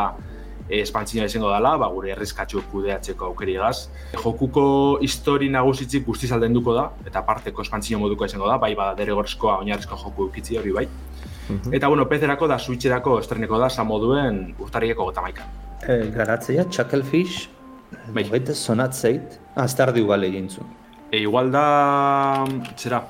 [0.78, 3.88] espantzinoa izango dela, ba, gure errezkatxu kudeatzeko aukeri egaz.
[4.14, 4.64] Jokuko
[5.02, 9.98] histori nagusitzik guztiz aldenduko da, eta parteko espantzino moduko izango da, bai bada derrigorezkoa oinarrizko
[10.04, 10.88] joku ukitzi hori bai.
[11.50, 11.74] -hmm.
[11.74, 15.46] Eta, bueno, PC-erako da Switch-erako estreneko da, samoduen urtarieko gota maika.
[15.86, 17.48] E, garatzea, Chucklefish,
[18.14, 18.26] bai.
[18.30, 20.68] baita zonatzeit, ah, Stardew Valley egin zuen.
[21.10, 21.64] E, igual da,
[22.76, 23.02] zera,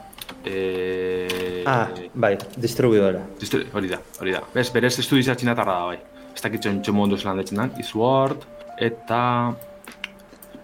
[0.44, 1.64] e...
[1.68, 3.20] Ah, bai, distribuidora.
[3.40, 4.44] Distri hori da, hori da.
[4.54, 5.98] Bez, berez estudizia txinatarra da, bai.
[6.40, 8.46] Ez dakitzen txomo ondo zelan detzen dan, Eastward,
[8.80, 9.18] eta...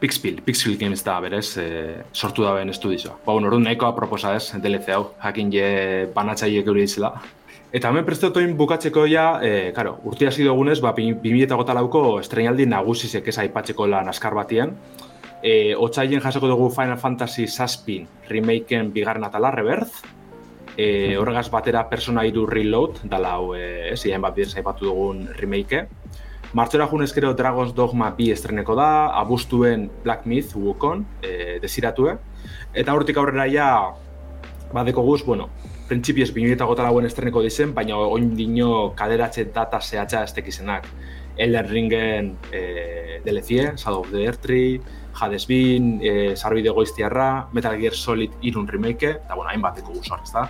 [0.01, 1.67] Pixpil, Pixpil Games da, berez, e,
[2.17, 3.19] sortu da ben estudizioa.
[3.27, 5.69] Ba, bueno, orduan nahikoa proposa ez, DLC hau, jakin je
[6.17, 7.11] banatzaiek euri ditzela.
[7.77, 13.29] Eta hemen prestatoin bukatzeko ja, e, karo, urti hasi dugunez, ba, 2008 lauko estrenaldi nagusizek
[13.29, 14.73] ez aipatzeko lan askar batien.
[15.45, 20.16] E, Otsaien jasoko dugu Final Fantasy Saspin remakeen bigarren atala, Rebirth.
[20.77, 25.87] E, horregaz batera Persona 3 Reload, dala hau, e, ez, bat bidez aipatu dugun remake.
[26.53, 32.19] Martzora junez gero Dragon's Dogma bi estreneko da, abustuen Black Myth, Wukon, e, desiratue.
[32.75, 33.69] Eta hortik aurrera ja,
[34.73, 35.49] badeko guz, bueno,
[35.89, 40.89] printzipioz binurita gota lauen estreneko dizen, baina oin dino kaderatze data zehatza ez tekizenak.
[41.37, 44.81] Elden Ringen e, eh, DLC, Shadow of the Earthree,
[45.21, 50.33] Hades Bin, e, Sarbide Goiztiarra, Metal Gear Solid irun remake, eta bueno, hainbateko guzor, ez
[50.33, 50.47] da?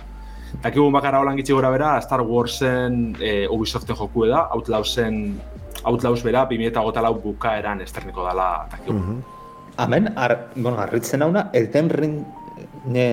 [0.63, 5.39] Dakigun bakarra holan gitsi gora bera, Star Warsen e, Ubisoften joku eda, Outlawsen,
[5.83, 8.95] Outlaws bera, 2008 lau bukaeran estreneko dela, dakigun.
[8.95, 9.35] Mm -hmm.
[9.77, 12.25] Amen, ar, bueno, arritzen hauna, Elden Ring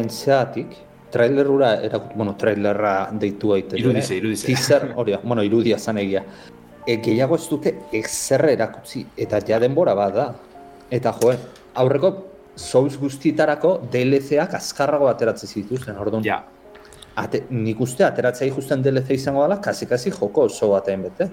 [0.08, 0.76] zeatik,
[1.10, 3.78] trailerura era bueno, trailerra deitu aite.
[3.78, 4.46] Irudize, irudize.
[4.46, 6.24] Teaser, hori, bueno, irudia zan egia.
[6.86, 10.34] E, gehiago ez dute exerre erakutsi, eta ja denbora bat da.
[10.90, 11.36] Eta joe,
[11.74, 12.14] aurreko
[12.54, 16.22] Souls guztietarako DLC-ak azkarrago ateratzen zituzten, orduan.
[16.22, 16.44] Ja.
[17.14, 21.28] Ate, nik uste ateratzea justen DLC izango dela, kasi-kasi joko oso batean bete.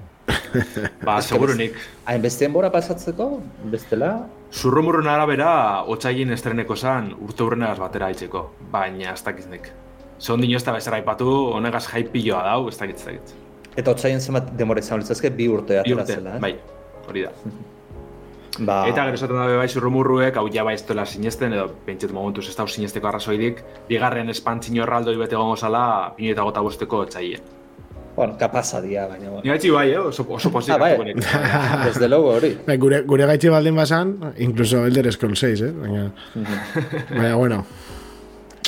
[1.07, 1.77] ba, segurunik.
[2.05, 3.29] Hain beste denbora pasatzeko,
[3.73, 4.11] bestela?
[4.53, 5.49] Zurrumurrun arabera,
[5.89, 8.43] otxailin estreneko zan urte hurrenegaz batera haitzeko.
[8.71, 9.71] Baina, ez dakiznik.
[10.21, 13.35] Zon dino ez da bezara ipatu, honegaz jaipilloa dau, ez dakit, ez dakit.
[13.73, 15.01] Eta otxailin zenbat denbora izan
[15.35, 16.39] bi urte Bi atera urte, eh?
[16.39, 16.55] bai,
[17.07, 17.33] hori da.
[18.59, 22.11] Ba, Eta gero esaten dabe bai zurrumurruek, hau ja bai ez duela sinesten, edo pentset
[22.11, 26.97] momentuz ez da sinesteko arrazoidik, bigarren espantzino erraldoi bete gongo zala, pinu eta gota bosteko
[27.05, 27.39] otxaien.
[28.15, 29.41] bueno, kapasa dia, baina, bueno.
[29.43, 29.97] Ni gaitxi bai, eh?
[29.97, 30.97] oso, oso pozik Ah, bai.
[31.85, 32.57] Desde luego hori.
[32.67, 35.71] Bai, gure, gure gaitxi baldin basan, incluso Elder Scrolls 6, eh?
[35.71, 36.11] Baina,
[37.09, 37.65] baina, bueno,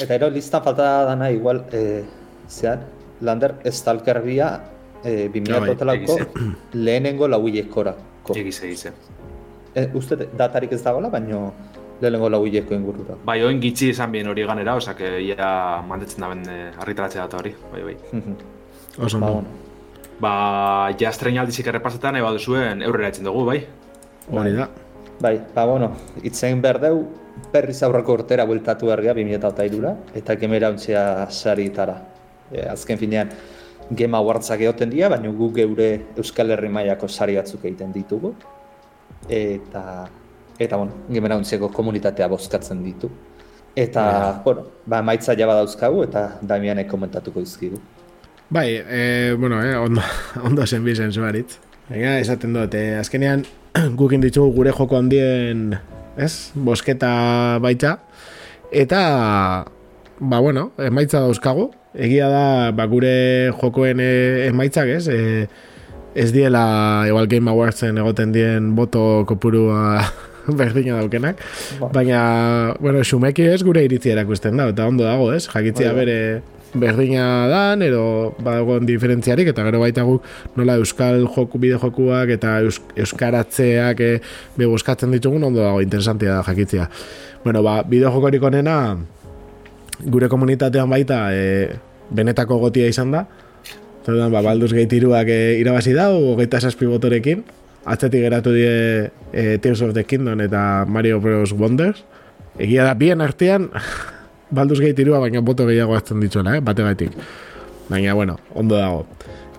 [0.01, 2.03] Eta ero listan falta dana igual, eh,
[2.49, 2.85] zean,
[3.21, 4.63] Lander Stalker bia,
[5.03, 6.17] eh, 2000 Ah, bai, totalako
[6.73, 8.33] lehenengo lauilekorako.
[8.35, 8.93] Egize, egize.
[9.75, 11.47] Eh, uste datarik ez dagoela, baina
[12.01, 13.15] lehenengo lauileko ingurura.
[13.25, 16.43] Bai, oin gitxi izan bien hori ganera, osak ia mantetzen da ben
[16.83, 17.95] argitaratzea data hori, bai, bai.
[18.99, 19.47] oso ba, bueno.
[20.21, 20.33] Ba,
[20.99, 23.59] ja estrenaldizik errepasetan, eba duzuen eurrera etzen dugu, bai?
[24.31, 24.69] Hori da.
[25.23, 27.03] Bai, ba, bueno, itzen behar deu,
[27.53, 31.97] berriz aurreko urtera bueltatu berria 2008 eta gemera untzea saritara.
[32.51, 33.31] E, azken finean,
[33.89, 38.33] Game Awardsak egoten dira, baina gu geure Euskal Herri mailako sari batzuk egiten ditugu.
[39.29, 40.07] Eta,
[40.59, 43.09] eta bueno, Untzeko komunitatea bozkatzen ditu.
[43.75, 47.79] Eta, bueno, ba, maitza jaba dauzkagu eta Damianek komentatuko dizkigu.
[48.53, 50.01] Bai, e, bueno, eh, ondo,
[50.45, 51.57] ondo zen bizen zuaritz.
[51.89, 53.45] Baina, esaten dut, eh, azkenean
[53.99, 55.73] gukin ditugu gure joko handien,
[56.17, 56.51] ez?
[56.53, 57.97] Bosketa baita.
[58.71, 59.65] Eta,
[60.19, 61.71] ba, bueno, emaitza dauzkagu.
[61.93, 63.15] Egia da, ba, gure
[63.57, 65.07] jokoen eh, emaitzak, ez?
[65.09, 65.47] E,
[66.15, 70.03] ez diela, igual Game Awardsen egoten dien boto kopurua
[70.59, 71.39] berdina daukenak.
[71.79, 71.89] Ba.
[71.93, 72.23] Baina,
[72.79, 75.47] bueno, xumeki ez gure iritzi erakusten da, eta ondo dago, ez?
[75.47, 76.05] Jakitzia Bai, bai.
[76.05, 76.19] bere
[76.73, 80.25] berdina dan, edo badagoen diferentziarik, eta gero baita guk
[80.57, 84.11] nola euskal joku, bide jokuak eta eus, euskaratzeak e,
[84.57, 86.89] be buskatzen ditugun ondo dago, interesantia da jakitzia.
[87.43, 88.97] Bueno, ba, bideo jokorik onena
[90.03, 91.45] gure komunitatean baita e,
[92.13, 93.27] benetako gotia izan da,
[94.03, 97.45] Zerdan, ba, Baldur's Gate iruak e, irabazi da, hogeita zazpi botorekin,
[97.87, 98.73] atzetik geratu die
[99.31, 101.53] e, Tears of the Kingdom eta Mario Bros.
[101.55, 102.03] Wonders.
[102.59, 103.69] Egia da, bien artean,
[104.55, 107.15] Baldur's Gate irua, baina boto gehiago hartzen dituela, eh, bategatik.
[107.89, 109.05] Baina, bueno, ondo dago.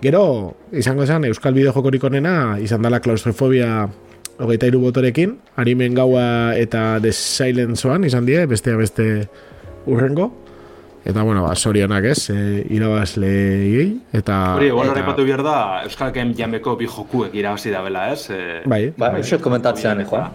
[0.04, 3.88] Gero, izango zen, Euskal Bideo jokorik onena, izan dela klaustrofobia
[4.36, 9.06] hogeita iru botorekin, Arimen gaua eta The Silence One izan die, besteak beste
[9.86, 10.32] urrengo.
[11.04, 14.54] Eta, bueno, ba, sorionak ez, e, irabazleei, eta...
[14.56, 18.30] Hori, egon eta- behar da, Euskal Game Jameko bi jokuek irabazi dabela, ez?
[18.30, 20.30] E, Bai, Ba, uste komentatzean, eh, Juan?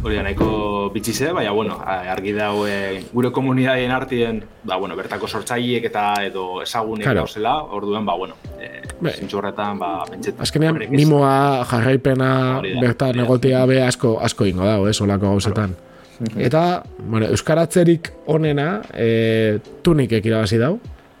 [0.00, 5.28] Hori da nahiko bitxize, baina, bueno, argi dau e, gure komunidadien artien, ba, bueno, bertako
[5.28, 7.26] sortzaileek eta edo ezagunek Claro.
[7.26, 7.26] claro.
[7.26, 9.12] gauzela, orduen, ba, bueno, e, Bai.
[9.34, 10.40] horretan, ba, pentsetan.
[10.40, 12.32] Azkenean, mimoa, jarraipena,
[12.62, 13.22] da, bertan da.
[13.28, 15.76] egotea be asko, asko ingo dago, ez, olako gauzetan.
[16.46, 20.76] Eta, bueno, euskaratzerik onena, e, tunikek irabazi dau,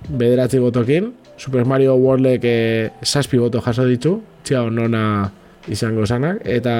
[0.08, 2.56] bederatzi botokin, Super Mario Worldek e,
[3.02, 5.30] saspi boto jaso ditu, txia onona
[5.72, 6.74] izango zanak, eta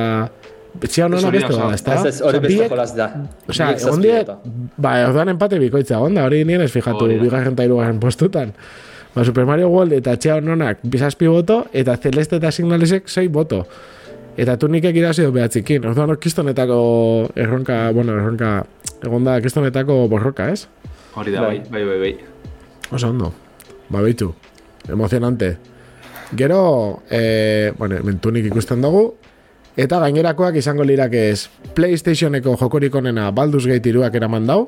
[0.84, 1.96] txia hori beste da, ezta?
[2.08, 3.08] Ez hori beste jolaz da.
[3.48, 4.68] Osea, Biek egon zazpi die, boto.
[4.76, 8.52] ba, orduan empate bikoitza, onda, hori nien ez fijatu, bigarren eta hirugarren postutan.
[9.14, 13.64] Ba, Super Mario World eta Txea Nonak bizazpi boto, eta Celeste eta Signalesek 6 boto.
[14.40, 15.84] Eta tunikek irazi du behatzikin.
[15.90, 16.76] Orduan, hor kistonetako
[17.36, 18.52] erronka, bueno, erronka,
[19.04, 20.64] egon da kistonetako borroka, ez?
[21.18, 22.12] Hori da, bai, bai, bai, bai.
[22.90, 23.34] Oso ondo.
[23.90, 24.32] Ba, beitu.
[24.88, 25.56] Emozionante.
[26.36, 29.10] Gero, e, bueno, hemen tunik ikusten dugu,
[29.76, 34.62] eta gainerakoak izango lirakez ez PlayStationeko jokorik onena Baldur's Gate iruak eraman dau,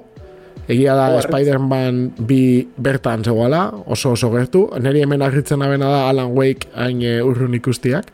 [0.70, 1.06] Egia da.
[1.24, 4.66] Spider-Man bi bertan zegoela, oso oso gertu.
[4.78, 8.12] Neri hemen argitzen abena da Alan Wake hain e, urrun ikustiak.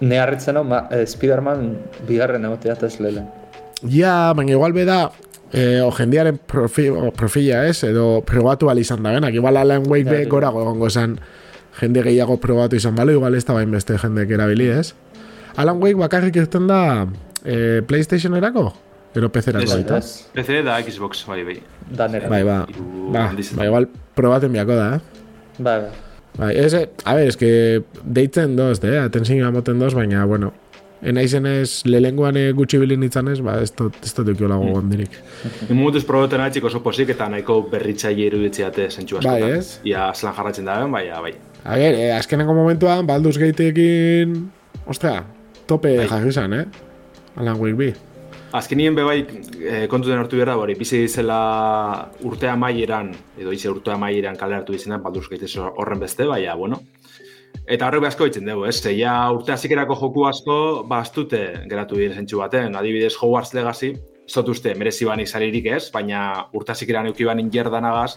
[0.00, 1.74] Ne harritzen hau, ma, eh, Spiderman
[2.08, 3.26] bigarren egotea eta ez lehen.
[3.88, 5.10] Ja, baina igual beda
[5.52, 9.34] e, o jendiaren profi, o profila ez, edo probatu al izan da benak.
[9.34, 11.18] Igual Alan Wake be Ja, gorago egongo zen
[11.80, 14.92] jende gehiago probatu izan balo, igual ez da bain beste jendek erabili ez.
[15.56, 17.06] Alan Wake bakarrik irten da
[17.44, 18.70] e, PlayStation erako?
[19.14, 19.96] Ero PC-erako Ez, baita?
[19.98, 21.56] Ez, PC da Xbox, bai, bai.
[21.90, 22.28] danera.
[22.30, 25.00] Bai, ba, Hiru ba, ba, igual probaten biako da, eh?
[25.58, 26.09] Bai, bai.
[26.40, 28.96] Bai, ez, a ver, es que deitzen doz, eh?
[28.96, 30.54] atentzioa moten doz, baina, bueno,
[31.04, 34.70] enaizen ez, lehenguan eh, gutxi bilin itzan ez, ba, ez dut, ez dut eukio lago
[34.72, 35.18] gondirik.
[35.68, 39.44] Imutuz probaten atxik oso posik eta nahiko berritzaile iruditziate zentsu askotan.
[39.44, 39.80] Bai, ez?
[39.84, 41.34] Ia zelan jarratzen da, bai, bai.
[41.60, 44.38] A ver, eh, azkeneko momentuan, Baldur's Gateekin,
[44.88, 45.18] ostra,
[45.68, 46.08] tope Bai.
[46.08, 46.64] jarri eh?
[47.36, 47.92] Alan Wake bi.
[48.52, 51.40] Azkenien be bai e, kontuten hartu behar da, hori, bizi zela
[52.26, 56.56] urtea maieran, edo ize urtea maieran kale hartu izena, Baldur's Gate ez horren beste, baina,
[56.58, 56.80] bueno,
[57.70, 58.80] Eta horrek asko ditzen dugu, ez?
[58.82, 60.56] Zeia urte hazikerako joku asko,
[60.90, 62.74] ba, astute geratu dire zentsu baten.
[62.78, 63.92] Adibidez, Hogwarts Legacy,
[64.30, 68.16] zotuzte, merezi banik zaririk ez, baina urte hazikeran euki banin jerdanagaz,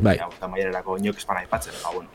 [0.00, 0.16] Bai.
[0.20, 2.08] ja, urte maiererako inok espana ipatzen, ba, bueno.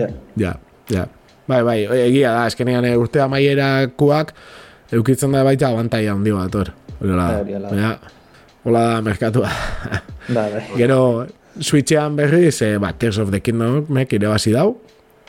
[0.00, 0.08] Ja.
[0.40, 0.54] Ja,
[0.92, 1.06] ja.
[1.48, 4.32] Bai, bai, egia da, eskenean eh, urte amaierakoak
[4.96, 6.72] eukitzen da baita abantaia handi bat, hor.
[7.00, 7.68] Hola, Bai, hori ala.
[7.70, 7.98] baina,
[8.64, 9.48] hola da merkatua.
[10.28, 10.62] Bai, bai.
[10.76, 11.26] Gero,
[11.60, 14.78] Switchean berriz, eh, ba, Tears of the Kingdom mek irabazi dau,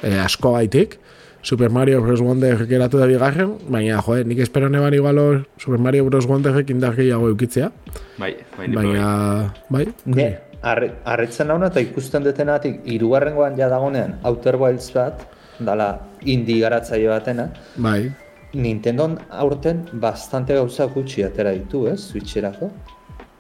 [0.04, 1.00] eh, asko gaitik.
[1.46, 2.22] Super Mario Bros.
[2.22, 6.26] Wonder geratu da bigarren, baina, joe, nik espero neban igual hor Super Mario Bros.
[6.26, 7.72] Wonderrek indar gehiago eukitzea.
[8.18, 14.16] Bai, bai, bai, Baina, bai, Ne, arre- harritzen nauna eta ikusten detenatik hirugarrengoan ja dagonean
[14.24, 15.22] Outer Wilds bat,
[15.60, 18.10] dala indie garatzaile batena, bai,
[18.56, 22.70] Nintendon aurten bastante gauza gutxi atera ditu, ez, Switcherako.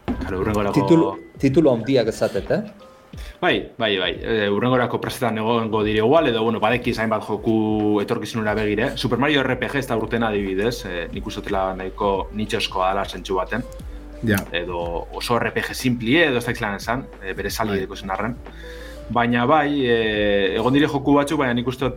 [0.05, 0.75] Claro, urrengorako...
[0.75, 2.63] Titulu, titulu handiak ezatet, eh?
[3.39, 4.11] Bai, bai, bai.
[4.19, 8.91] E, urrengorako prestetan egongo dire igual, edo, bueno, badeki zainbat joku etorkizunera begire.
[8.97, 13.63] Super Mario RPG ez da urten adibidez, e, nik usatela nahiko nitxoskoa dela zentsu baten.
[14.25, 14.79] ja, edo
[15.13, 17.85] oso RPG simpli edo ez da izan esan, e, bere sali Bai.
[17.85, 17.97] bai.
[17.97, 18.35] zen arren.
[19.09, 21.91] Baina bai, e, egon dire joku batzuk, baina nik uste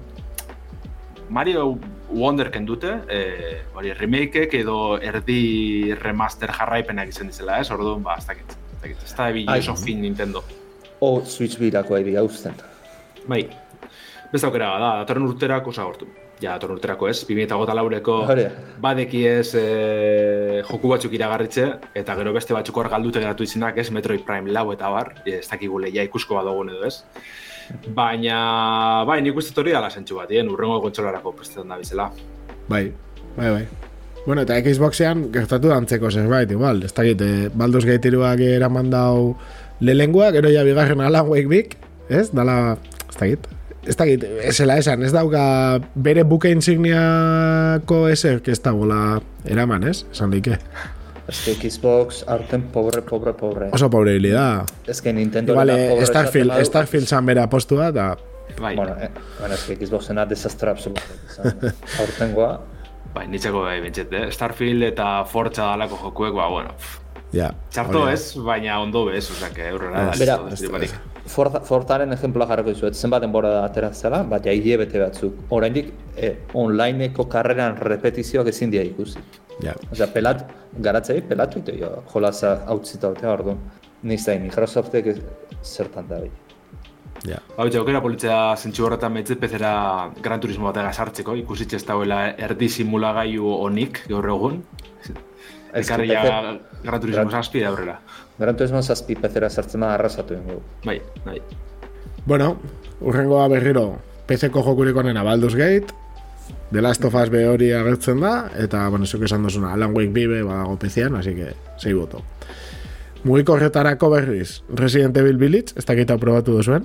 [1.29, 1.79] Mario
[2.11, 3.21] Wonder kendute, e,
[3.77, 7.69] hori remakeek edo erdi remaster jarraipenak izan dizela, ez?
[7.75, 8.55] Orduan, ba, ez dakit.
[8.79, 10.43] Ez dakit, ez da oso fin Nintendo.
[11.01, 12.55] O Switch birako ari gauzten.
[13.29, 13.43] Bai,
[14.33, 16.09] beste aukera da, datorren urterako sagortu.
[16.39, 18.47] Ja, datorren urterako ez, 2008 laureko Hori.
[18.81, 21.67] badeki ez e, joku batzuk iragarritze,
[21.99, 25.45] eta gero beste batzuk hor galdute geratu izenak ez, Metroid Prime lau eta bar, ez
[25.51, 27.03] dakigu lehia ikusko badogun edo ez.
[27.95, 28.39] Baina,
[29.09, 32.11] bai, nik uste hori dala zentsu bat, ien, urrengo kontsolarako prestetan da bizela.
[32.69, 32.93] bai,
[33.37, 33.67] bai, bai.
[34.27, 39.37] Bueno, eta Xboxean gertatu dantzeko zerbait, igual, ez dakit, eh, Baldur's Gate iruak eraman dau
[39.81, 41.77] lehengoa, gero ja bigarren Alan Wake bik,
[42.11, 42.29] ez?
[42.35, 42.77] Dala,
[43.09, 43.49] ez dakit,
[43.87, 50.05] ez dakit, esela esan, ez dauka bere buke insigniako eser, ez dagoela eraman, ez?
[50.13, 50.59] Esan dike.
[51.29, 53.69] Ez que Xbox aurten pobre, pobre, pobre.
[53.77, 54.65] Oso pobre hili da.
[54.87, 58.17] Ez que Nintendo era eh, pobre Starfield, badu- Starfield zan bere apostua, eta
[58.59, 61.03] Bai, Bueno, eh, bueno, ez que Xboxena desastre absoluto.
[61.29, 61.59] izan.
[62.01, 62.61] Aurtengoa,
[63.15, 64.31] bai, nitzeko bai, bentset, eh?
[64.33, 66.73] Starfield eta Forza dalako jokuek, ba, bueno,
[67.33, 67.53] ja.
[67.71, 68.13] txarto da.
[68.13, 70.17] ez, baina ondo bez, osea, que aurrera da.
[70.19, 70.39] Bera.
[71.29, 75.45] Forza, Forzaren ejemploa jarriko dizuet, zenbat denbora da atera zela, bat ja bete batzuk.
[75.51, 79.21] Oraindik eh, onlineko karreran repetizioak ezin dira ikusi.
[79.63, 79.75] Ja.
[79.93, 80.45] Osea, pelat,
[80.79, 83.59] garatzei pelatu ite jo, jolaza hautzita dute orduan.
[84.03, 85.09] Niz da, Microsoftek
[85.63, 86.31] zertan da bi.
[87.27, 87.41] Ja.
[87.57, 89.73] Hau, aukera politzea zentsu horretan behitzet pezera
[90.23, 94.61] Gran Turismo bat sartzeko, ikusitxe ez dauela erdi simulagailu honik gaur egun.
[95.73, 96.23] Ez Ekarri ja
[96.85, 97.99] Gran Turismo Gran- zazpi da aurrera.
[98.39, 100.63] Gran Turismo zazpi pezera sartzen da arrasatu ingo.
[100.85, 101.41] Bai, bai.
[102.27, 102.57] Bueno,
[103.01, 105.93] urrengoa berriro PC-ko jokurik onena Baldur's Gate,
[106.71, 110.43] The Last of Us hori agertzen da, eta, bueno, zuk esan duzuna, Alan Wake bibe
[110.43, 112.23] badago PC-an, así que, sei boto.
[113.25, 116.85] Mugiko horretarako berriz, Resident Evil Village, ez dakita probatu duzuen.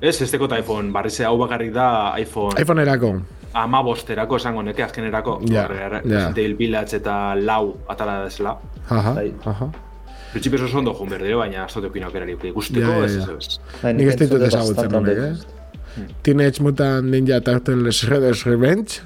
[0.00, 3.10] Ez, ez tekot iPhone, barrize hau bakarrik da iPhone iPhone-erako,
[3.56, 5.40] ama bosterako esango neke azkenerako.
[5.50, 5.88] Ja, Hor, ja.
[6.04, 8.58] Resident Evil Village eta lau atala desela.
[8.88, 9.32] jaja, Bai.
[9.44, 9.70] jaja.
[10.32, 13.22] Printzipioz oso ondo jun berdero, baina ez dut eukin aukerari ikusteko, Ja, ja, ez, ja.
[13.22, 13.60] ez, ez.
[13.82, 16.06] Bai, Nik ez ditut ezagutzen honek, eh?
[16.22, 19.00] Teenage Mutant Ninja Turtles Shredder's Revenge,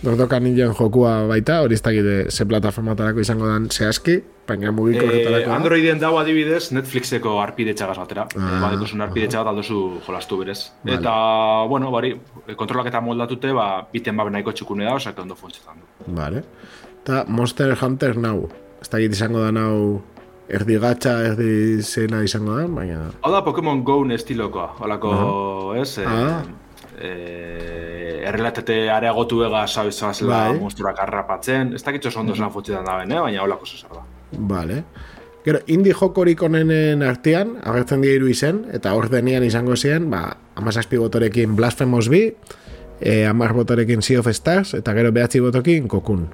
[0.00, 4.14] Dordoka ninjen jokua baita, hori ez dakite ze plataformatarako izango dan zehazki,
[4.48, 5.44] baina mugiko Eh.
[5.52, 8.22] Androiden dago adibidez Netflixeko arpidetxa gazatera.
[8.36, 10.70] Ah, Ah, Badekuzun arpidetxa bat aldozu jolastu berez.
[10.84, 10.96] Vale.
[10.96, 11.12] Eta,
[11.68, 12.14] bueno, bari,
[12.56, 16.14] kontrolak eta moldatute, ba, biten babe nahiko txukune da, osak ondo funtsetan du.
[16.16, 16.42] Vale.
[17.02, 18.48] Eta Monster Hunter Now.
[18.80, 20.00] Ez dakit izango da nau
[20.48, 23.10] erdi gatxa, erdi zena izango da, baina...
[23.22, 25.98] Hau da Pokemon Go estilokoa, holako, ez?
[25.98, 26.42] Eh, Ah.
[27.00, 29.90] Eh, errelatete areagotu ega zela
[30.28, 30.58] Bai.
[30.58, 31.74] monstruak harrapatzen.
[31.74, 33.20] Ez dakit oso ondo zelan funtsetan da ben, eh?
[33.20, 34.02] baina holako zezar da.
[34.32, 34.84] Vale.
[35.44, 40.36] Gero, indie jokorik onenen artean, agertzen dira hiru izen, eta hor denean izango ziren, ba,
[40.60, 42.26] amazazpi botorekin Blasphemous bi,
[43.00, 46.26] e, amar botorekin Sea of Stars, eta gero behatzi botokin Kokun.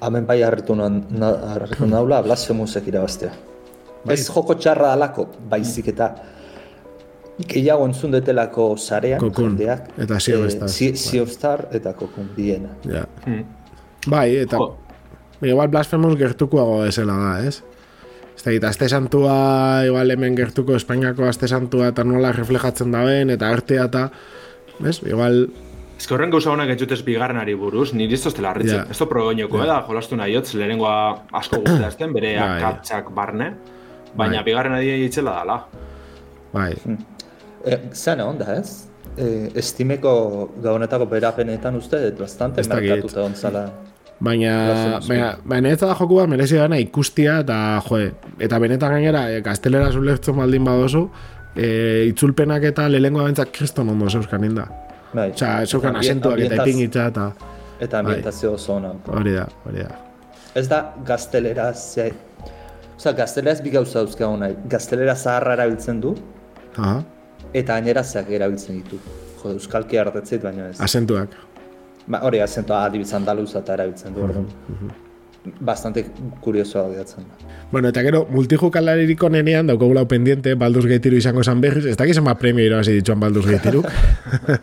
[0.00, 3.32] Hemen bai harritu na- na- naula Blasphemous-ek irabaztea.
[4.04, 4.14] Bai.
[4.14, 6.14] Ez joko txarra alako, baizik eta
[7.38, 9.90] gehiago entzun detelako sarean, Cocoon, jendeak.
[9.98, 10.96] eta Sea of eh, Stars, Sea- bai.
[10.96, 12.70] Sea of Star eta Cocoon biena.
[12.84, 13.06] Ja.
[13.26, 13.44] Hmm.
[14.06, 14.56] Bai, eta...
[14.56, 14.76] Jo.
[15.42, 17.60] Igual Blasphemous gertukoago esela da, ez?
[18.36, 23.04] Ez da, eta aste santua, igual hemen gertuko Espainiako aste santua eta nola reflejatzen da
[23.04, 24.10] ben, eta artea eta...
[24.78, 25.02] ¿Ves?
[25.04, 25.50] Igual...
[25.96, 28.82] Ez que horren gauza honak entzutez bigarrenari buruz, niri ez toztela harritzen.
[28.82, 28.92] Ja.
[28.92, 30.96] Ez to progoinoko, eh, da, jolastu nahi hotz, lehenengoa
[31.40, 32.48] asko guztia ezten, bere Bai.
[32.58, 33.50] akatsak barne,
[34.14, 34.44] baina Bai.
[34.50, 35.56] bigarren adi itxela dala.
[36.52, 36.74] Bai,
[37.66, 38.86] Eh, Zena onda, ez?
[39.18, 40.12] eh, estimeko
[40.62, 43.70] gaunetako berapenetan uste, bastante Ez merkatuta ontzala.
[44.20, 47.56] Baina, Plaza baina, baina ez da joku bat merezi dana ikustia eta
[47.88, 47.98] jo,
[48.40, 51.02] eta benetan gainera e, gaztelera zulertzen baldin badozu
[51.54, 54.64] e, itzulpenak eta lehengo bentzak kriston ondo zeuskan inda.
[55.12, 55.30] Bai.
[55.34, 57.26] Osea, zeuskan Ambien- asentuak eta ipingitza eta
[57.80, 58.92] Eta ambientazio oso ona.
[59.12, 59.90] hori da, hori da.
[60.54, 62.12] Ez da gaztelera ze...
[62.96, 64.54] Osa, gazteleraz bi gauza dauzkagu nahi.
[64.72, 66.14] Gaztelera zaharra erabiltzen du,
[66.78, 67.02] Aha,
[67.56, 69.00] eta gainerazeak erabiltzen ditu.
[69.40, 70.76] Jo, euskalki hartetzeit, baina ez.
[70.82, 71.34] asentuak.
[72.06, 74.46] Ba, hori, azentua adibidez andaluza eta erabiltzen du, orduan.
[75.66, 76.04] Bastante
[76.42, 77.50] kuriosoa gehatzen da.
[77.70, 82.16] Bueno, eta gero, multijukalaririk onenean daukagula pendiente, Baldur's Gate 3 izango zan berriz, ez dakiz
[82.18, 83.82] ema premio irabazi dituan Baldur's Gate 3.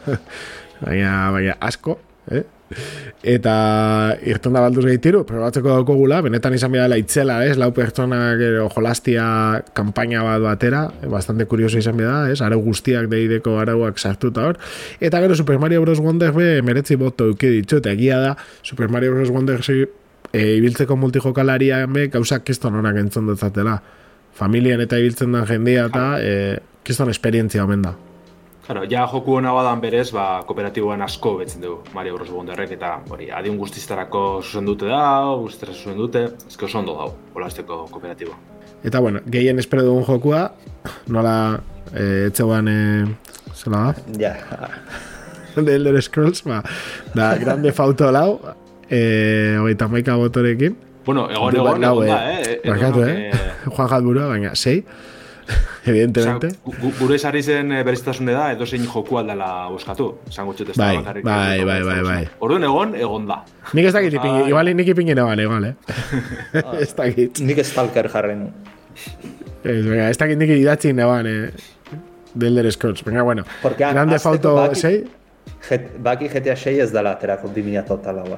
[0.86, 1.98] baina, baina, asko,
[2.32, 2.44] eh?
[3.24, 3.54] Eta
[4.26, 7.56] irten da Baldur's Gate 3, probatzeko daukagula, benetan izan bidala itzela, ez?
[7.60, 9.26] Lau pertsonak gero jolastia
[9.78, 12.42] kanpaina bat batera, eh, bastante kurioso izan bida, ez?
[12.42, 14.60] Arau guztiak deideko arauak sartuta hor.
[15.00, 16.00] Eta gero Super Mario Bros.
[16.04, 19.30] Wonder be meretzi boto euki ditu, eta egia da Super Mario Bros.
[19.30, 19.62] Wonder
[20.34, 23.80] e, ibiltzeko multijokalarian be gauzak kiston onak entzun detzatela.
[24.34, 26.34] Familian eta ibiltzen den jendia eta e,
[26.84, 27.94] kiston esperientzia omen da.
[28.64, 32.30] Claro, ja joku hona badan berez, ba, kooperatiboan asko betzen dugu Mario Bros.
[32.32, 35.02] Wonderrek, eta hori, adion guztiztarako zuzen dute da,
[35.42, 38.38] guztiztara zuzen dute, ezke oso ondo dau, olazteko kooperatibo.
[38.88, 40.46] Eta bueno, gehien espero dugun jokua,
[41.12, 41.36] nola
[41.92, 42.78] e, etzegoan e,
[43.56, 44.34] zela da, Ja,
[45.56, 46.64] The Elder Scrolls, ba,
[47.14, 48.40] da Grande Fauto lau,
[48.90, 50.78] e, hogeita maika botorekin.
[51.06, 52.70] Bueno, egon Du- egon, egon da, eh, eh?
[52.70, 53.72] Barkatu, Edonok, eh?
[53.76, 54.86] Juan Jadburua, baina, sei,
[55.86, 56.48] evidentemente.
[56.48, 60.10] Osea, gu- gu- gure sarri zen eh, berezitasune da, edo zein joku aldala boskatu.
[60.30, 61.26] Esango txut ez da Bai, bakarrik.
[61.26, 62.28] bai, bai, da bai, bai.
[62.40, 63.42] Orduan egon, egon da.
[63.74, 64.50] Nik ez dakit ipingi, Bai.
[64.54, 65.76] igual nik ipingin egon, igual, eh?
[66.84, 67.40] ez dakit.
[67.40, 68.52] nik stalker jarri nu.
[69.64, 71.52] Ez, venga, ez dakit nik idatzi neban, eh?
[72.38, 73.44] The Elder Scrolls, venga, bueno.
[73.62, 75.04] Porque Grande hasteko Fauto baki- 6,
[75.70, 78.38] Jet, baki GTA 6 ez dela aterako 2000 total hau.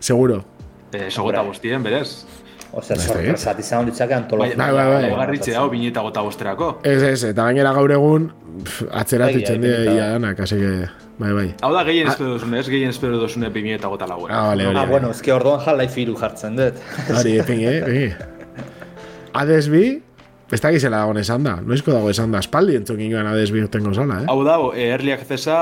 [0.00, 0.44] seguro.
[0.92, 2.24] Eh, Sogota bostien, berez.
[2.72, 4.56] Osea, Bai, sorpresat izan litzake Bai, antologia.
[4.56, 5.10] bai, bai, bai.
[5.16, 6.70] Garritxe hau, bineta gota bosterako.
[6.82, 9.94] Ez, ez, eta gainera gaur egun Bai, itzen bai, dira bai.
[9.96, 10.72] ia danak, así que,
[11.18, 11.46] bai, bai.
[11.62, 14.32] Hau da gehien espero duzune, ez gehien espero duzune bineta gota lauen.
[14.32, 14.78] Ah, vale, hori.
[14.78, 16.82] Ah, bueno, ezke orduan Half-Life 3 jartzen dut.
[17.20, 17.78] Hori, epin, eh?
[17.78, 18.14] epin.
[19.36, 19.84] Hades bi,
[20.52, 21.56] ez da gizela dagoen esan da.
[21.60, 24.28] Noizko dago esan da, espaldi entzun gingoan Hades bi urtengo zala, eh?
[24.32, 25.58] Hau da, Early Accessa,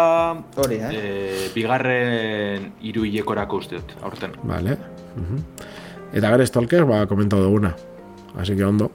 [0.56, 0.90] Hori, eh?
[0.94, 4.34] eh, bigarren hiru hilekorako uste dut, aurten.
[4.44, 4.78] Vale.
[5.16, 5.42] Mhm.
[6.14, 7.74] Eta gero Stalker, ba, komentau duguna.
[8.38, 8.90] Así que ondo.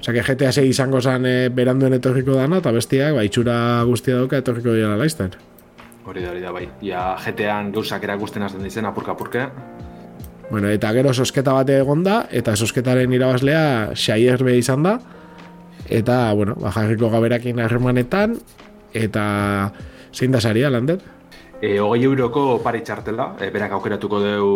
[0.00, 4.16] Osa, que GTA 6 izango zan e, beranduen etorriko dana, eta bestiak, ba, itxura guztia
[4.16, 5.34] dauka etorriko dira laizten.
[6.06, 6.68] Hori da, hori da, bai.
[6.80, 9.50] Ja, GTA-an gauzak erakusten hasten dizen, apurka-apurka.
[10.48, 14.94] Bueno, eta gero sosketa bate egon da, eta sosketaren irabazlea Shire be izan da,
[15.90, 18.38] eta, bueno, ba, jarriko gaberakin harremanetan,
[18.94, 19.26] eta
[20.14, 21.02] zein da saria, lander?
[21.60, 24.48] E, hogei euroko pari txartela, e, berak aukeratuko deu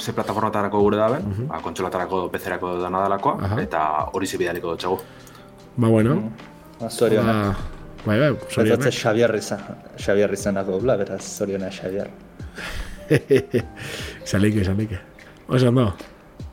[0.00, 3.58] ze plataformatarako gure daben, ba, kontsolatarako, bezerako da nadalakoa, Aha.
[3.60, 3.82] eta
[4.16, 4.98] hori zibidaliko dutxagu.
[5.76, 6.16] Ba, bueno,
[6.80, 7.36] Ah, Zorionak.
[7.36, 7.56] ba,
[8.06, 8.92] bai, bai, Betatze zorionak.
[8.92, 9.60] Xavier izan,
[9.96, 12.08] Xavier izanako bla, beraz zoriona Xavier.
[14.26, 14.98] Zalike, zalike.
[15.48, 15.92] Oso, ondo.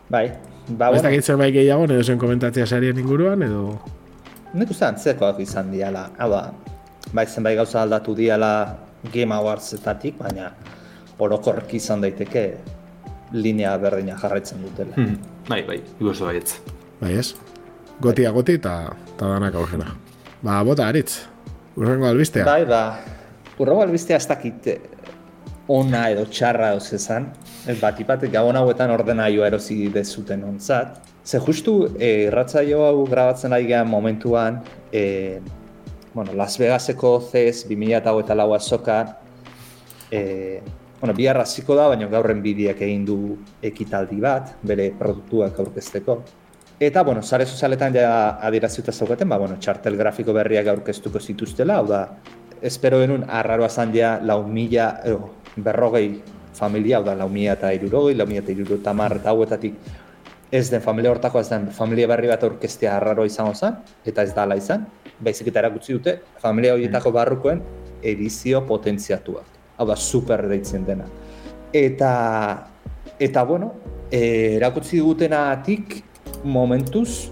[0.09, 0.27] Bai,
[0.67, 3.79] ba, Ez bueno, dakit zerbait gehiago, edo zen komentatzea sarien inguruan, edo...
[4.53, 6.09] nik uste antzekoak izan diala.
[6.19, 6.43] Hau da,
[7.13, 8.77] bai zenbait gauza aldatu diala
[9.11, 10.51] Game Awardsetatik, baina
[11.19, 12.45] orokorki izan daiteke
[13.33, 14.95] linea berdina jarraitzen dutela.
[14.95, 15.17] Hmm.
[15.49, 16.59] Bai, bai, iguzo baietz.
[17.01, 17.33] Bai ez?
[18.01, 18.77] Gotia goti eta
[19.15, 19.91] eta danak aurrera.
[20.43, 21.23] Ba, bota, aritz.
[21.79, 22.45] Urrengo albistea.
[22.45, 22.99] Bai, ba,
[23.57, 24.79] urrengo albistea ez dakit eh,
[25.71, 27.29] ona edo txarra edo zezan,
[27.69, 30.99] ez bat ipat gabon hauetan ordenaioa erosi dezuten ontzat.
[31.23, 34.61] Ze justu eh, irratzaio hau grabatzen ari momentuan,
[34.91, 35.39] eh,
[36.13, 39.19] bueno, Las Vegaseko CES 2008 lau azoka,
[40.11, 40.61] eh,
[40.99, 43.17] bueno, bihar hasiko da, baina gaur enbidiak egin du
[43.61, 46.21] ekitaldi bat, bere produktuak aurkezteko.
[46.79, 51.87] Eta, bueno, sare sozialetan ja adierazita zaukaten, ba, bueno, txartel grafiko berriak aurkeztuko zituztela, hau
[51.87, 52.05] da,
[52.61, 54.93] espero genuen arraroa zan ja lau mila,
[55.55, 56.21] berrogei
[56.53, 59.75] familia, hau da, lau mila eta irurogei, lau mila eta iruro tamar eta hauetatik
[60.53, 64.35] ez den familia hortako ez den familia berri bat aurkeztea arraroa izango zen, eta ez
[64.37, 64.83] dala izan,
[65.25, 67.63] baizik eta erakutsi dute, familia horietako barrukoen
[68.05, 69.47] edizio potentziatuak.
[69.79, 71.07] Hau da, super deitzen dena.
[71.73, 72.11] Eta,
[73.17, 73.71] eta bueno,
[74.11, 74.19] e,
[74.59, 75.97] erakutsi dutenatik
[76.45, 77.31] momentuz,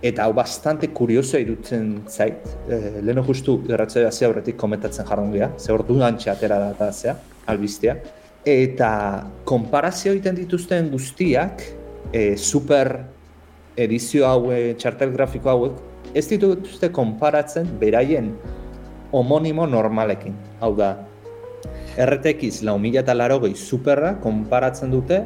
[0.00, 5.52] eta hau bastante kurioso irutzen zait, e, leheno justu erratzea zea horretik komentatzen jarron geha,
[5.58, 7.16] ze dudantxe atera da eta zea,
[7.52, 7.98] albistea.
[8.48, 8.90] Eta
[9.44, 11.68] konparazio egiten dituzten guztiak,
[12.12, 13.00] e, super
[13.76, 15.78] edizio haue, txartel grafiko hauek,
[16.14, 18.32] ez dituzte konparatzen beraien
[19.12, 20.36] homonimo normalekin.
[20.60, 20.94] Hau da,
[21.96, 25.22] RTX lau mila eta laro gehi superra konparatzen dute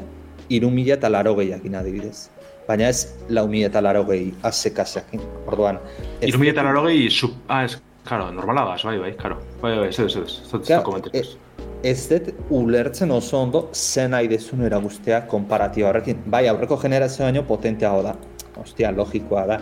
[0.51, 2.29] iru mila eta laro gehiakin adibidez.
[2.67, 5.23] Baina ez lau mila eta laro gehi azekasekin.
[5.47, 5.81] Orduan...
[6.23, 7.11] Iru mila eta laro gehi...
[7.49, 9.41] Ah, ez, karo, normala da, bai, bai, karo.
[9.63, 11.46] Bai, bai, ez ez, ez, ez, ez, ez
[11.83, 16.23] dut ulertzen oso ondo zen nahi dezun eragustea konparatiba horrekin.
[16.27, 18.15] Bai, aurreko generazio baino potenteago da.
[18.61, 19.59] Ostia, logikoa da.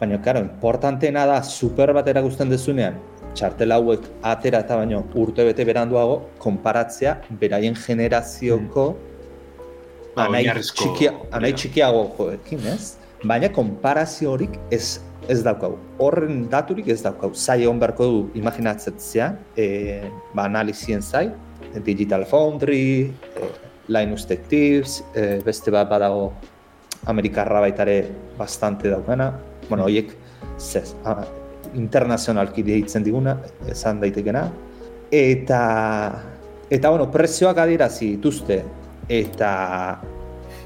[0.00, 2.96] Baina, karo, importanteena da super bat eragusten dezunean,
[3.34, 10.22] txartel hauek atera eta baino urte bete beranduago, konparatzea beraien generazioko mm.
[10.24, 12.96] anai, txikia, anai txikiago joekin, ez?
[13.24, 15.00] Baina konparazio horik ez
[15.30, 15.76] ez daukau.
[16.02, 17.32] Horren daturik ez daukau.
[17.34, 19.66] Zai egon beharko du imaginatzetzea, e,
[20.34, 21.28] ba, analizien zai,
[21.86, 23.50] Digital Foundry, e,
[23.94, 26.32] Linus Tech Tips, e, beste bat badago
[27.10, 28.02] Amerikarra baitare
[28.38, 29.30] bastante daukena.
[29.68, 30.12] Bueno, horiek
[30.58, 30.96] zez,
[31.78, 33.38] internazionalki deitzen diguna,
[33.70, 34.48] esan daitekena.
[35.10, 35.60] Eta,
[36.70, 38.62] eta bueno, prezioak adierazi dituzte,
[39.10, 39.52] eta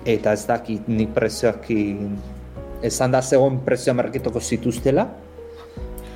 [0.04, 1.64] eta ez dakit nik prezioak
[2.82, 5.08] esan da zegoen prezioa marketoko zituztela,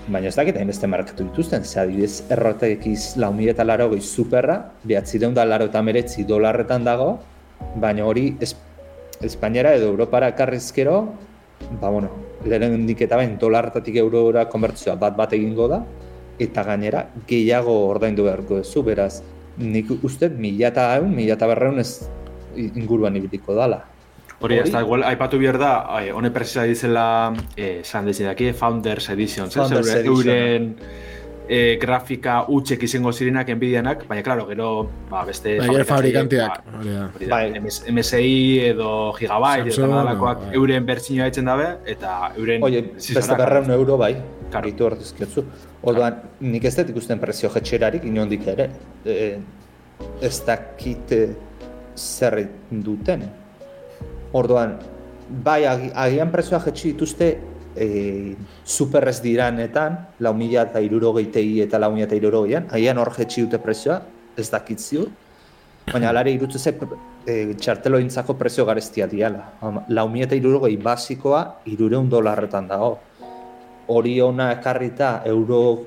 [0.08, 4.00] baina ez dakit hain beste marketu dituzten, ze adibidez errotekiz lau mila eta laro gehi
[4.00, 7.18] superra, behatzi deun da laro eta meretzi dolarretan dago,
[7.76, 8.54] baina hori es,
[9.18, 11.12] Espainiara edo Europara karrizkero,
[11.80, 12.08] ba bueno,
[12.44, 15.82] lehen eta bain dolarretatik eurora konbertzioa bat bat egingo da,
[16.38, 19.22] eta gainera gehiago ordaindu beharko duzu, beraz,
[19.58, 22.08] nik uste mila eta egun, mila eta berreun ez
[22.56, 23.82] inguruan ibiliko dala.
[24.40, 25.72] Hori, ez da, igual, aipatu behar da,
[26.14, 30.14] hone prezisa dizela, eh, zan daki, Founders Edition, Founders Edition.
[30.14, 30.76] Euren
[31.48, 34.68] e, grafika utxek izango zirenak enbidianak, baina, klaro, gero,
[35.10, 35.56] ba, beste...
[35.62, 36.60] Baina, fabrikantiak.
[37.30, 37.40] Ba,
[37.88, 38.34] MSI
[38.68, 40.52] edo Gigabyte, eta nadalakoak bai.
[40.60, 42.68] euren bertsinioa etzen dabe, eta euren...
[42.68, 44.12] Oye, beste berreun euro, bai,
[44.52, 45.46] karitu hor dizketzu.
[45.88, 48.70] Orduan, nik ez dut ikusten prezio jetxerarik, inondik ere,
[49.08, 49.18] e,
[50.22, 51.16] ez dakit
[51.98, 53.24] zer duten,
[54.32, 54.76] Orduan,
[55.44, 57.28] bai, agian prezioa jetxi dituzte
[57.76, 62.98] e, super diranetan, lau mila eta iruro geitei eta lau mila eta iruro geian, agian
[62.98, 64.02] hor jetxi dute prezioa,
[64.36, 65.08] ez dakit ziur,
[65.92, 66.74] baina alare irutu ze
[67.26, 69.44] e, txartelo intzako prezio gareztia diala.
[69.88, 72.98] Lau mila eta iruro gehi basikoa, irureun dolarretan dago.
[73.88, 75.86] Hori ona ekarrita, euro,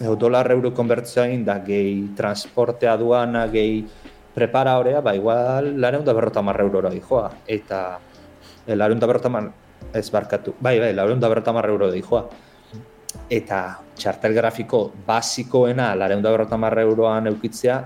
[0.00, 3.84] euro dolar euro konbertzioa da, gehi transportea duana, gehi
[4.34, 7.30] prepara horea, ba, igual, lareun da berrota marra eurora dijoa.
[7.46, 7.98] Eta,
[8.66, 9.52] e, lareun da berrota marra,
[9.92, 12.24] ez barkatu, bai, bai, lareun da berrota marra eurora dijoa.
[13.28, 13.58] Eta,
[13.96, 17.76] txartel grafiko basikoena, lareun da berrota marra euroan eukitzea,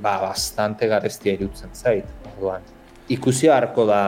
[0.00, 2.64] ba, bastante gareztia irutzen zait, orduan.
[3.12, 4.00] Ikusi harko da,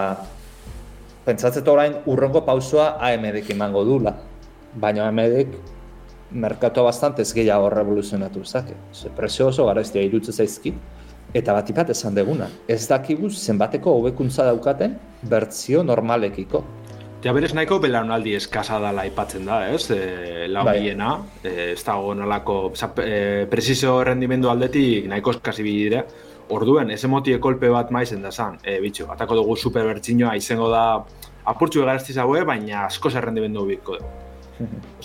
[1.27, 4.15] pentsatzet orain, urrongo pausoa AMD-ek emango dula.
[4.81, 5.57] Baina AMD-ek
[6.35, 8.75] merkatoa bastante ez gehiago revoluzionatu zake.
[8.93, 10.75] Ze prezio oso gareztia irutzen zaizkit.
[11.35, 14.93] Eta bat ipat esan deguna, ez dakigu zenbateko hobekuntza daukaten
[15.27, 16.61] bertzio normalekiko.
[17.25, 19.89] Ja, berez nahiko belaunaldi eskasa dela aipatzen da, ez?
[19.91, 20.77] E, lau bai.
[20.93, 22.73] e, ez dago nolako,
[23.03, 26.05] e, preciso rendimendu aldetik nahiko eskasi bidire.
[26.51, 30.69] Orduen, ez emotie kolpe bat maizen da zan, e, bitxo, atako dugu super bertxinoa izango
[30.69, 30.85] da
[31.45, 33.97] apurtxu egarazti zaue, baina asko zer rendimendu biko.
[33.97, 34.34] Osa,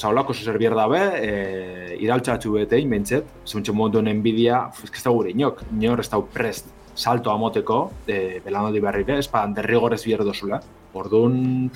[0.03, 5.63] holako zuzer dabe, e, iraltxatxu bete, inbentzet, zeuntxe momentu enbidia, ez ez da gure inok,
[5.79, 10.59] inor ez da prest salto amoteko, e, belanaldi berri ez pa, derrigorez bier dozula.
[10.93, 11.69] Orduan,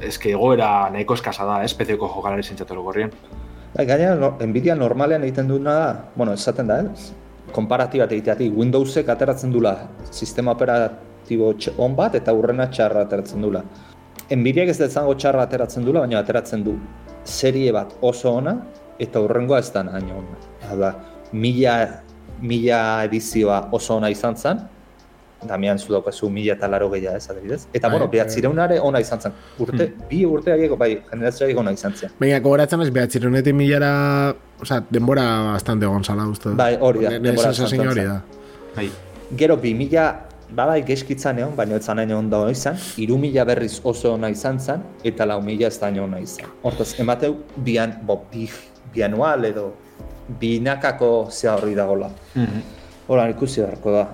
[0.00, 3.10] ez que egoera nahiko eskasa da, ez, pezeko jokalari zentzatelo gorrien.
[3.74, 7.12] Bai, gaina, enbidia normalean egiten duena da, bueno, esaten da, ez?
[7.52, 9.74] Komparatiba egiteatik, Windowsek ateratzen dula
[10.10, 13.64] sistema operatibo on bat eta urrena txarra ateratzen dula.
[14.30, 16.76] Nvidiak ez zango txarra ateratzen dula, baina ateratzen du
[17.24, 18.56] serie bat oso ona
[19.00, 20.42] eta urrengoa ez da nahi ona.
[20.70, 20.92] Hala,
[21.32, 21.76] mila,
[22.40, 24.60] mila edizioa oso ona izan zen,
[25.40, 27.62] Damian zu daukazu mila eta laro gehiago ez adibidez.
[27.72, 29.32] Eta, bai, bueno, behatzireunare ona izan zen.
[29.58, 30.08] Urte, hmm.
[30.10, 32.12] bi urte agieko, bai, generazioa agieko ona izan zen.
[32.20, 33.92] Baina, gogoratzen ez behatzireunetik milara,
[34.60, 36.52] o sea, denbora bastante gonzala, uste.
[36.60, 37.54] Bai, hori da, denbora
[37.88, 38.18] hori da.
[38.76, 38.90] Bai.
[39.40, 40.10] Gero, bi mila
[40.50, 44.82] Baba, geskitzan egon, baina ez zanaino ondo izan, iru mila berriz oso ona izan zen,
[45.06, 46.50] eta lau mila ez daño ona izan.
[46.66, 48.48] Hortaz, emateu, bian, bo, bi,
[48.94, 49.68] bianual edo
[50.40, 52.10] binakako zea horri dagoela.
[52.34, 53.30] Mm -hmm.
[53.30, 54.08] Ikusi beharko da.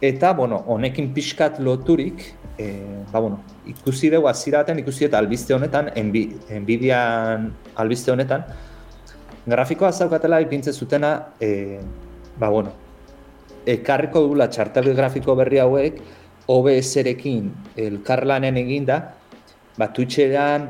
[0.00, 5.90] Eta, bueno, honekin pixkat loturik, e, ba, bueno, ikusi dugu aziraten, ikusi eta albiste honetan,
[5.94, 8.44] enbi, enbidian albiste honetan,
[9.46, 11.80] grafikoa zaukatela ipintze zutena, e,
[12.38, 12.72] ba, bueno,
[13.66, 16.00] ekarriko dula txartel grafiko berri hauek
[16.46, 19.00] OBS-erekin elkarlanen eginda,
[19.76, 20.68] ba, Twitcheran,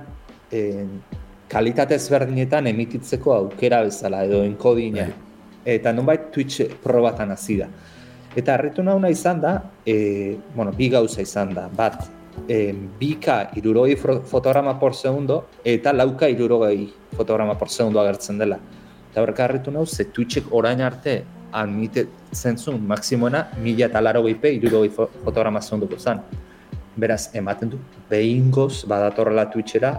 [1.53, 5.07] kalitate ezberdinetan emititzeko aukera bezala edo enkodina.
[5.11, 5.25] Bai.
[5.77, 7.69] Eta nonbait Twitch probatan hasi da.
[8.37, 11.67] Eta harritu nauna izan da, e, bueno, bi gauza izan da.
[11.69, 12.07] Bat,
[12.49, 16.87] e, bika irurogei fotograma por segundo, eta lauka irurogei
[17.17, 18.59] fotograma por segundo agertzen dela.
[19.11, 24.53] Eta horrek harritu nahu, ze Twitchek orain arte admitetzen zuen maksimoena mila eta laro gehipe
[24.57, 26.21] irurogei fotograma segunduko zen.
[26.97, 27.79] Beraz, ematen du,
[28.11, 29.93] behin goz badatorrela Twitchera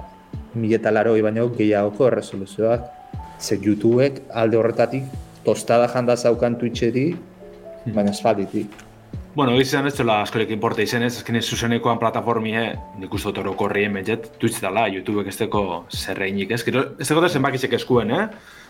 [0.55, 2.83] mila eta laro baino gehiagoko erresoluzioak.
[3.39, 5.03] Ze YouTubeek alde horretatik
[5.45, 7.15] tostada janda zaukan Twitcheri,
[7.93, 8.87] baina espalditik.
[9.37, 13.93] Bueno, egizan ez zela askorik importa izen ez, ezken zuzenekoan plataformie, nik uste otoro korrien
[13.93, 15.61] bentzet, Twitch dela, YouTubek ez deko
[15.93, 16.63] zerreinik ez.
[16.65, 18.23] Gero, ez deko zenbakizek eskuen, eh?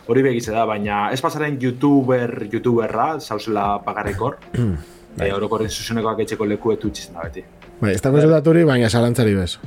[0.07, 6.71] Hori begitze da, baina ez pasaren YouTuber, YouTuberra, zauzela pagarrekor, e, orokorren zuzenekoak etxeko leku
[6.71, 7.43] etu da beti.
[7.81, 9.57] Bai, ez dago daturi, baina zalantzari bez.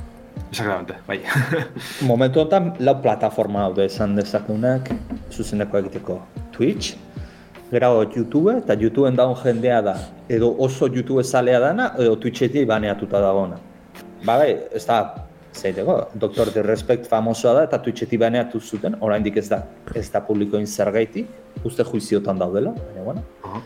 [0.51, 1.21] Exactamente, bai.
[2.11, 4.89] Momentu honetan, lau plataforma hau esan dezakunak
[5.31, 6.21] zuzeneko egiteko.
[6.57, 6.97] Twitch,
[7.71, 9.97] gero YouTube, eta YouTubeen daun jendea da,
[10.29, 13.61] edo oso YouTube zalea dana, edo Twitchetik baneatuta dagona.
[14.25, 15.03] Ba, bai, ez da,
[15.55, 20.23] zeiteko, Doktor de Respect famosoa da, eta Twitchetik baneatu zuten, oraindik ez da, ez da
[20.25, 21.29] publikoin zergaitik,
[21.65, 23.23] uste juiziotan daudela, baina, bueno.
[23.45, 23.63] Uh -huh.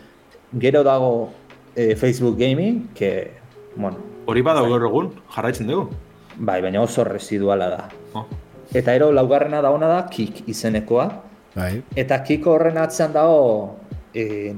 [0.59, 1.29] Gero dago
[1.75, 3.33] eh, Facebook Gaming, que,
[3.75, 5.93] bueno, Hori bada gaur egun, jarraitzen dugu.
[6.35, 7.83] Bai, baina oso residuala da.
[8.17, 8.25] Oh.
[8.73, 11.05] Eta ero laugarrena da ona da Kik izenekoa.
[11.53, 11.83] Bai.
[11.95, 13.75] Eta Kik horren atzean dago
[14.17, 14.55] eh,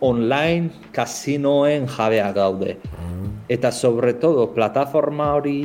[0.00, 2.76] online kasinoen jabea gaude.
[2.94, 3.32] Mm.
[3.50, 5.58] Eta sobre todo plataforma hori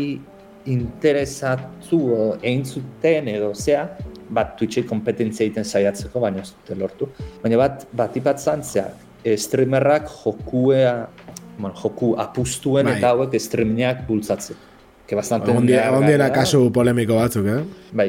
[0.66, 2.00] interesatu
[2.42, 3.86] egin zuten edo zea,
[4.34, 7.10] bat Twitchi kompetentzia egiten saiatzeko, baina ez dute lortu.
[7.44, 8.88] Baina bat, bat ipatzen zea,
[9.24, 11.10] eh, streamerrak jokua
[11.58, 12.98] bueno, joku apustuen bai.
[12.98, 14.58] eta hauek streamingeak bultzatzen.
[15.08, 17.60] Que bastante Ondiera kasu polemiko batzuk, eh?
[17.92, 18.08] Bai,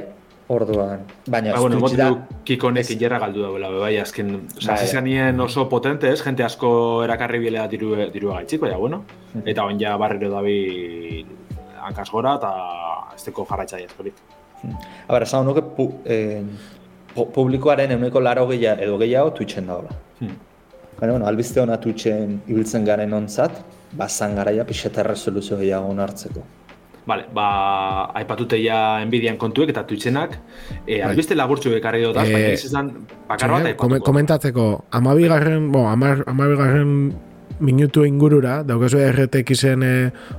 [0.48, 1.02] orduan.
[1.26, 2.08] Baina, ba, bueno, motu
[2.46, 2.92] kikonek es...
[2.94, 7.96] ingerra galdu dagoela, bai, azken, oza, bai, oso potente, ez, gente asko erakarri bilea diru,
[8.12, 9.02] diru gaitxik, baina, bueno,
[9.44, 11.26] eta on ja barriro dabi
[11.84, 12.54] hankaz gora, eta
[13.14, 14.24] ez teko jarraitza diazkorik.
[14.64, 16.42] A ber, esan nuke, pu, eh,
[17.14, 19.94] publikoaren euneko laro gehiago, edo gehiago, Twitchen dagoela.
[20.20, 20.36] Hmm.
[20.98, 23.62] Baina, bueno, albizte hona tutxen ibiltzen garen ontzat,
[23.98, 26.44] bazan garaia pixeta resoluzio gehiago hartzeko.
[27.04, 27.46] Vale, ba,
[28.16, 30.38] aipatute ja enbidian kontuek eta tutxenak,
[30.86, 32.88] e, albiste laburtzu bekarri dut, e, baina izan
[33.28, 34.04] bakarra bat aipatuko.
[34.06, 36.94] Komentatzeko, amabigarren, bo, amar, amabigarren
[37.60, 39.92] minutu ingurura, daukazu RTX-en e,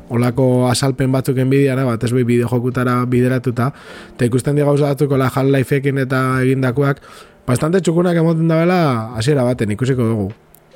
[0.10, 3.72] olako asalpen batzuk enbidiara, bat ez bai bideo jokutara bideratuta,
[4.16, 7.02] eta ikusten diga gauza batzuko la Half-Life-ekin eta egindakoak,
[7.48, 8.82] bastante txukunak emoten da bela,
[9.16, 10.34] hasiera baten ikusiko dugu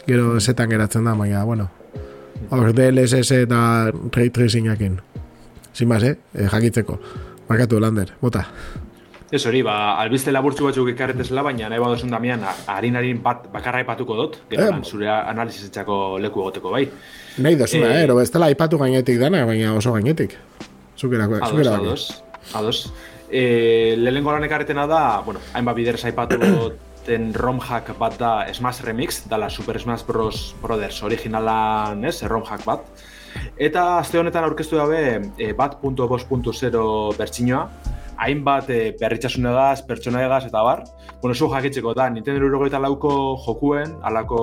[0.10, 1.70] gero zetan geratzen da, baina, bueno.
[2.50, 5.00] Hor, DLSS eta Ray Tracingakin.
[5.74, 6.18] Sin más, eh?
[6.34, 7.00] eh jakitzeko.
[7.50, 8.48] Markatu, Lander, bota.
[9.30, 14.16] Ez hori, ba, albizte laburtzu batzuk ikarretezela, baina nahi badozen damian, harin bat bakarra ipatuko
[14.18, 16.88] dut, gero eh, zure analizizetzako leku egoteko, bai.
[17.38, 20.34] Nahi dozuna, eh, ero, ez dela ipatu gainetik dana, baina oso gainetik.
[20.98, 21.86] Zukerako, zukerako.
[21.86, 22.10] Ados,
[22.54, 22.94] ados, ados.
[23.30, 26.40] Eh, lehenko lan ekarretena da, bueno, hainbat bider zaipatu
[27.10, 30.56] den ROM hack bat da Smash Remix, dala Super Smash Bros.
[30.62, 33.06] Brothers originalan, ez, ROM hack bat.
[33.62, 35.00] Eta azte honetan aurkeztu dabe
[35.38, 36.84] e, bat.bos.0
[37.18, 37.64] bertsinoa,
[38.20, 40.84] hainbat e, berritxasunegaz, pertsonagaz eta bar.
[41.22, 44.42] Bueno, zu jakitzeko da, Nintendo Eurogoita lauko jokuen, alako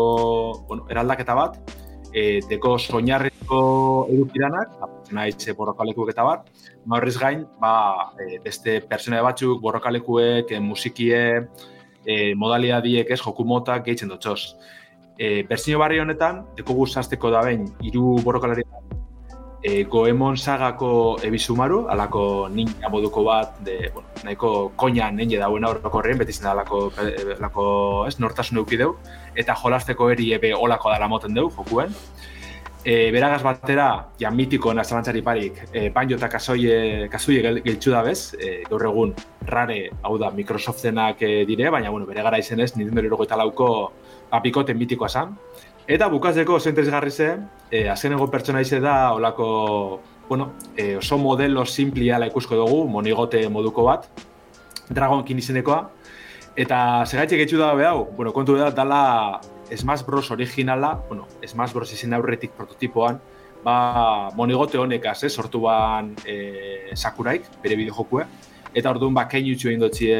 [0.69, 1.59] bueno, eraldaketa bat,
[2.13, 3.61] e, deko soinarriko
[4.13, 4.77] edukidanak,
[5.13, 6.43] nahitze borrokalekuek eta bar,
[6.99, 11.23] horrez gain, ba, e, beste pertsona batzuk, borrokalekuek, e, musikie,
[12.07, 14.57] e, modalidadiek ez joku motak gehitzen dutxoz.
[15.19, 18.65] E, Berzio barri honetan, deko guztazteko da behin, iru borrokalari
[19.67, 20.91] e, Goemon sagako
[21.27, 26.47] ebizumaru, alako ninja moduko bat, de, bueno, nahiko koina nenge dauen aurroko horrein, beti zen
[26.53, 26.87] alako,
[27.39, 27.67] alako
[28.07, 28.95] ez, nortasun eukideu,
[29.35, 31.95] eta jolasteko eri ebe olako dara moten deu, jokuen
[32.87, 33.89] e, beragaz batera,
[34.21, 39.15] ja mitiko nazalantzari parik, e, banjo eta kasoie, kasoie giltsu da bez, e, gaur egun
[39.51, 43.69] rare, hau da, Microsoftenak e, dire, baina, bueno, bere gara izenez, Nintendo eroko eta lauko
[44.39, 45.35] apikoten mitikoa zan.
[45.87, 47.29] Eta bukazeko, oso interesgarri ze,
[47.71, 53.45] e, azken egon pertsona ize da, olako, bueno, e, oso modelo simpliala ikusko dugu, monigote
[53.49, 54.09] moduko bat,
[54.91, 55.79] Dragonkin izenekoa,
[56.59, 60.33] eta segaitxek etxu da behau, bueno, kontu da, dala Smash Bros.
[60.35, 61.93] originala, bueno, Smash Bros.
[61.95, 63.23] izen aurretik prototipoan,
[63.63, 63.79] ba,
[64.35, 68.27] monigote honekaz, eh, sortu ban e, Sakuraik, bere bideojokue,
[68.75, 70.19] eta orduan ba, kein egin dutxie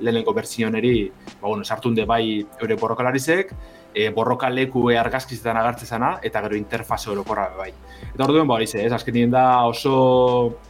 [0.00, 3.52] lehenengo bertsioneri, ba, bueno, sartu hunde bai eure borrokalarizek,
[3.96, 7.70] e, borroka leku e, argazkizetan agartzezana, eta gero interfase orokorra bai.
[8.12, 9.96] Eta orduen, ba, hori ze, ez, azkenien da oso,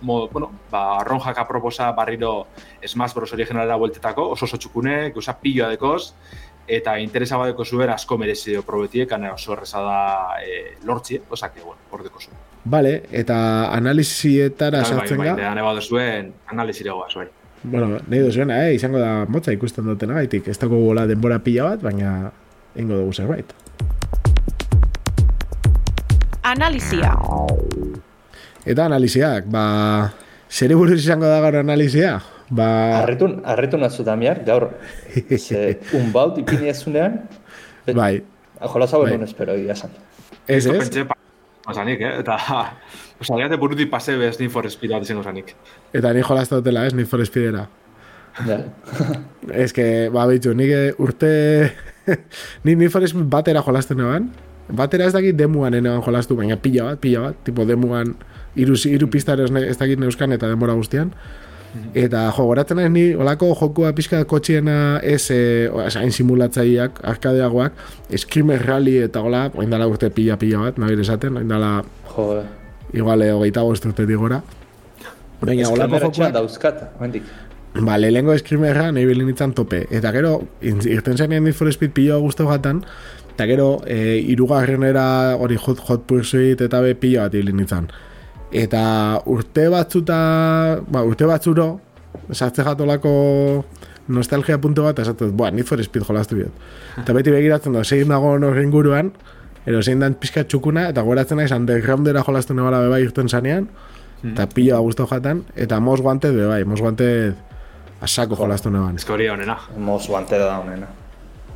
[0.06, 2.46] mo, bueno, ba, ronjaka proposa barriro
[2.86, 3.32] Smash Bros.
[3.34, 6.12] originalera bueltetako, oso oso txukune, gauza piloa dekoz,
[6.78, 9.98] eta interesa badeko zuen asko merezi probetiek, ane oso erreza da
[10.38, 12.38] e, lortzi, osak, bueno, hor deko zuen.
[12.66, 13.36] Vale, eta
[13.74, 15.34] analizietara sartzen ga?
[15.34, 17.26] bai, bai, bai, zuen analizire goaz, bai.
[17.66, 18.74] Bueno, nahi duzuena, eh?
[18.76, 20.46] izango da motza ikusten dutena gaitik.
[20.46, 22.12] Ez dago gola denbora pila bat, baina
[22.76, 23.52] ingo dugu zerbait.
[26.46, 27.16] Analizia.
[28.66, 29.66] Eta analiziak, ba...
[30.46, 32.20] Zere buruz izango da gaur analizia?
[32.50, 32.68] Ba...
[33.02, 34.68] Arretun, arretun nazu damiar, gaur.
[35.38, 37.20] Ze, un baut ipini ezunean.
[37.94, 38.20] Bai.
[38.62, 39.18] Jola zau Bai.
[39.26, 39.90] espero, ia san.
[40.46, 41.06] Ez, ez?
[41.66, 42.12] Osanik, eh?
[42.20, 42.38] Eta,
[43.22, 45.54] osaniate buruti pase bez ni for speed bat osanik.
[45.92, 46.94] Eta ni dutela, ez?
[46.94, 47.66] Ni for speedera.
[48.46, 48.60] Ja.
[49.50, 51.72] Ez que, ba, bitxu, nik eh, urte...
[52.64, 54.30] ni ni for speed batera jolazten eban.
[54.66, 57.42] Batera ez dakit demuan eneban jolaztu, baina pila bat, pila bat.
[57.46, 58.14] Tipo, demuan
[58.58, 61.12] iru, iru pistare ez, dakit neuskan eta denbora guztian.
[61.96, 67.76] Eta jo, goratzen naiz ni olako jokua pixka kotxiena ez e, hain simulatzaileak, arkadeagoak,
[68.16, 71.82] Screamer Rally eta hola, oin dala urte pila pila bat, nabire esaten, oin dala
[72.14, 72.44] Jo,
[72.96, 74.40] igual eh, hogeita bost urtetik gora.
[75.42, 77.28] Baina olako jokuak, dauzkat, hendik.
[77.82, 79.84] Ba, lehengo Screamerra nahi bilin nintzen tope.
[79.90, 82.82] Eta gero, irten zenean Need for Speed pila guztu gatan,
[83.34, 87.90] eta gero, e, irugarrenera hori hot, hot pursuit eta be pila bat bilin nintzen.
[88.52, 88.82] Eta
[89.26, 90.18] urte batzuta,
[90.88, 91.80] ba, urte batzuro,
[92.32, 93.64] sartze jatolako
[94.08, 96.62] nostalgia puntu bat, esatut, boa, Need for Speed jolastu biot.
[97.02, 99.10] Eta beti begiratzen da, zein dago horren guruan,
[99.66, 103.66] ero zein dan pixka txukuna, eta goratzen naiz undergroundera jolastu nebala bebai irten zanean,
[104.24, 107.34] eta pila guztu jatan, eta mos guante bebai, mos guante
[108.00, 108.70] asako jolastu
[109.06, 109.58] que hori honena.
[109.76, 110.86] Mos guantera da honena.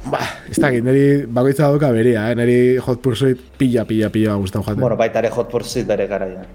[0.09, 2.35] Ba, ez dakit, niri bakoitza dauka beria, eh?
[2.35, 4.81] niri Hot Pursuit pila, pila, pila guztau jaten.
[4.81, 6.47] Bueno, baita ere hot pursuit bere garaian.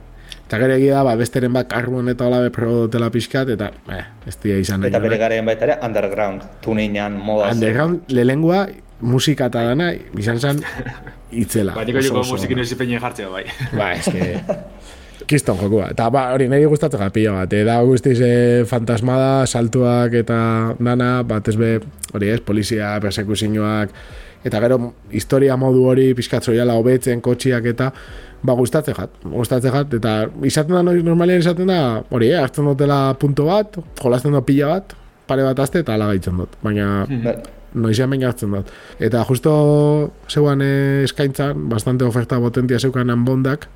[0.46, 4.02] Eta gero egia da, ba, besteren bat karbon eta hola bepro dutela pixkat, eta eh,
[4.26, 4.90] ez dira izan nahi.
[4.90, 5.24] Eta bere gabe.
[5.24, 6.50] garaian baita ere underground.
[6.66, 7.52] Tunean, moda.
[7.54, 8.66] Underground, lelengua,
[9.02, 10.62] musika eta dana, izan zen
[11.32, 11.76] itzela.
[11.80, 13.46] Batiko joko musikin ez jartzea, bai.
[13.78, 14.40] Ba, ez que...
[15.28, 15.90] Kiston jokua.
[15.96, 17.54] Eta ba, hori niri gustatzen gara pila bat.
[17.54, 17.64] Eh?
[17.68, 20.38] Da guztiz eh, fantasmada, saltuak eta
[20.80, 21.80] dana, bat ez be,
[22.14, 23.96] hori ez, polizia, persekuzioak,
[24.46, 27.92] eta gero historia modu hori pizkatzoiala hobetzen, kotxiak eta
[28.46, 32.66] ba gustatzen jat, gustatzen jat, eta izaten da, noi- normalean izaten da, hori, eh, hartzen
[32.70, 34.94] dutela punto bat, jolasten da pila bat,
[35.26, 36.54] pare bat aste eta ala gaitzen dut.
[36.62, 37.36] Baina Bai.
[37.74, 38.70] noizean behin hartzen dut.
[39.00, 43.68] Eta justo zeuan eh, eskaintzan, bastante oferta potentia zeukan bondak,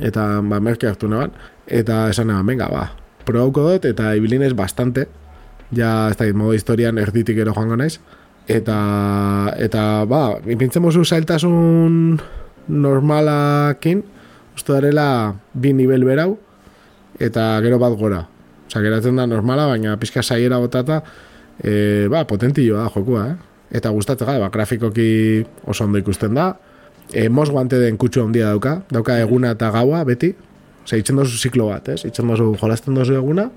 [0.00, 1.34] eta ba, merke hartu neban,
[1.66, 2.90] eta esan neban, venga, ba,
[3.26, 5.06] probauko dut, eta ibilinez bastante,
[5.72, 7.98] ja, ez dakit, modo historian erditik ero joango naiz,
[8.48, 8.78] eta,
[9.58, 12.18] eta ba, ipintzen mozu zailtasun
[12.68, 14.02] normalakin,
[14.56, 16.36] uste darela bi nivel berau,
[17.18, 18.24] eta gero bat gora.
[18.66, 21.02] Osa, geratzen da normala, baina pizka saiera botata,
[21.62, 23.36] e, ba, potentilloa da jokua, eh?
[23.78, 26.52] Eta gustatzen gara, ba, grafikoki oso ondo ikusten da,
[27.12, 30.34] e, mos guante den kutsu handia dauka, dauka eguna eta gaua beti,
[30.86, 32.04] Osea, itzen dozu ziklo bat, ez?
[32.06, 33.48] Itzen dozu jolasten dozu eguna,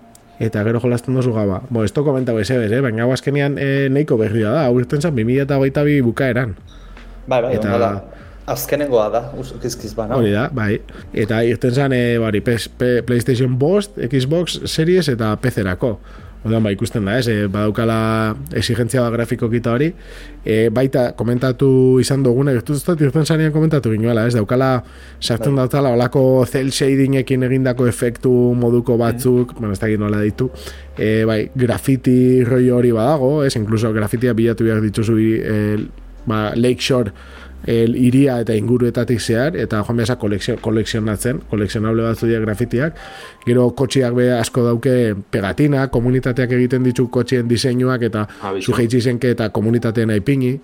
[0.41, 1.59] eta gero jolasten dozu gaua.
[1.69, 2.79] Bo, ez to komentau ez ebes, eh?
[2.81, 6.55] Baina hau azkenean e, nahiko berria da, hau irten zen 2022 bukaeran.
[7.27, 7.77] Bai, bai, Eta- eta...
[7.79, 7.91] da.
[8.49, 10.15] Azkenengoa da, uskizkiz bana.
[10.17, 10.79] Hori da, bai.
[11.13, 15.99] Eta irten zen, e, bari, PS, P- PlayStation Bost, Xbox Series eta PC-erako.
[16.39, 17.97] Odan, ba, ikusten da, ez, e, badaukala
[18.55, 19.89] exigentzia da grafiko kita hori.
[20.45, 24.69] E, baita, komentatu izan duguna, irtu dut, irten zanean komentatu ginuela, ez, daukala,
[25.19, 25.65] sartzen Bai.
[25.65, 30.47] dautala, olako cel shadingekin egindako efektu moduko batzuk, bueno, ez da nola ditu,
[30.95, 35.59] e, bai, graffiti roi hori badago, ez, inkluso grafitia bilatu behar dituzu, e,
[36.25, 37.11] ba, Lakeshore
[37.67, 42.95] el iria eta inguruetatik zehar, eta joan behar kolekzio, kolekzionatzen, kolekzionable batzu dira grafitiak,
[43.45, 48.71] gero kotxiak be asko dauke pegatina, komunitateak egiten ditu kotxien diseinuak, eta Ah, bizu.
[48.71, 50.59] zu jeitzi zenke eta komunitateen aipini,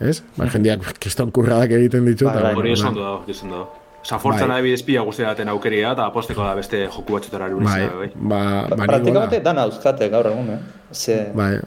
[0.00, 0.22] ez?
[0.36, 2.24] Ba, jendeak kiston kurradak egiten ditu.
[2.26, 3.72] Bai, bai, Hori bueno, oso ondo dago, oso ondo dago.
[4.02, 4.58] Osa, fortzan Bai.
[4.60, 8.10] adibidez pila guztia daten aukeria, eta aposteko da beste joku batzutara erunizia, bai.
[8.16, 10.58] ba, ba, Praktikamente nik dana euskate gaur egun, eh?
[10.92, 11.58] Ze, bai,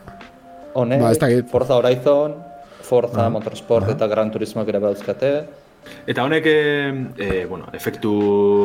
[0.73, 1.29] honek, ba.
[1.51, 2.34] Forza Horizon,
[2.84, 5.34] Forza Motorsport eta Gran Turismoak ere badauzkate.
[6.07, 8.13] Eta honek, e, bueno, efektu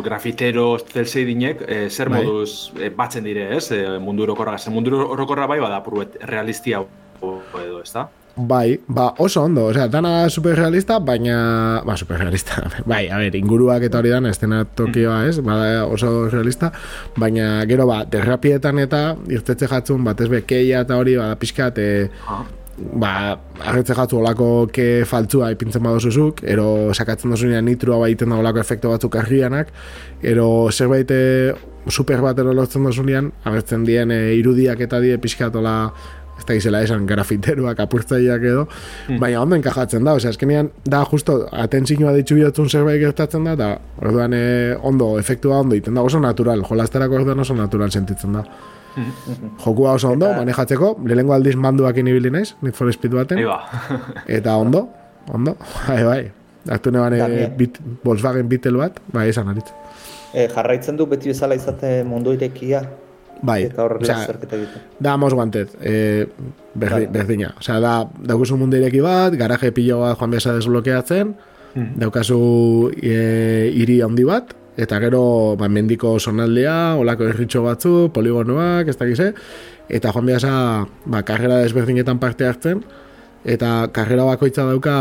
[0.04, 2.22] grafitero, cel shadingek, e, zer Bai.
[2.22, 3.72] moduz e, batzen dire, ez?
[3.74, 6.84] E, mundu orokorra, zer mundu orokorra bai, bada purbet realistia
[7.18, 8.04] edo, ez da?
[8.38, 13.98] Bai, ba, oso ondo, osea, dana superrealista, baina, ba, superrealista, bai, a ber, inguruak eta
[13.98, 16.70] hori dan, estena Tokioa, ez, bada oso realista,
[17.18, 21.90] baina gero, ba, derrapietan eta irtetze jatzun, batez be, keia eta hori, bada, pixkat, e,
[22.30, 22.44] Ah.
[22.78, 28.62] Ba, agertze jatzu olako ke faltzua ipintzen badozuzuk, ero sakatzen dozunean nitrua baiten da olako
[28.62, 29.72] efektu batzuk arrianak,
[30.22, 31.54] ero zerbait eh,
[31.88, 35.74] super bat ero lortzen dozunean, agertzen dien e, irudiak eta die pixkatola
[36.38, 38.64] ez da gizela esan grafiteruak apurtzaileak edo,
[39.08, 39.18] mm.
[39.18, 43.70] baina ondo enkajatzen da, osea, eskenean da justo atentzioa ditzu bihotzun zerbait gertatzen da, eta
[44.04, 44.44] orduan e,
[44.78, 48.46] ondo, efektua ondo iten da, oso natural, jolazterako orduan oso natural sentitzen da.
[49.64, 50.42] Jokua oso ondo, eta...
[50.42, 53.40] manejatzeko, lehenko aldiz manduak inibili naiz, Need for Speed baten.
[54.38, 54.88] eta ondo,
[55.32, 55.56] ondo,
[55.88, 56.22] bai, bai.
[56.68, 59.70] Aktu nebane bit, Volkswagen Beetle bat, bai, esan aritz.
[60.34, 62.82] E, jarraitzen du beti bezala izate mundu irekia.
[63.38, 64.86] Bai, eta horrela zerketa egiten.
[64.98, 66.26] Da, mos guantet, e,
[66.74, 67.52] berdi, berdina.
[67.60, 67.92] Osea, da,
[68.32, 71.34] daukazu mundu ireki bat, garaje pilo bat joan besa desblokeatzen,
[71.74, 71.92] mm.
[72.02, 72.40] daukazu
[72.98, 73.14] e,
[73.78, 79.32] iri handi bat, eta gero ba, mendiko sonaldea, olako erritxo batzu, poligonoak, ez dakize,
[79.90, 80.52] eta joan behasa,
[81.04, 82.84] ba, karrera desberdinetan parte hartzen,
[83.42, 84.98] eta karrera bakoitza dauka,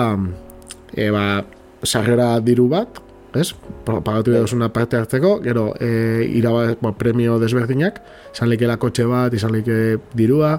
[0.95, 1.43] e, ba,
[1.85, 2.97] sarrera diru bat,
[3.37, 3.51] ez?
[3.85, 8.01] Pagatu behar duzuna parte hartzeko, gero, e, iraba, ba, premio desberdinak,
[8.33, 10.55] izan likela kotxe bat, izan like dirua,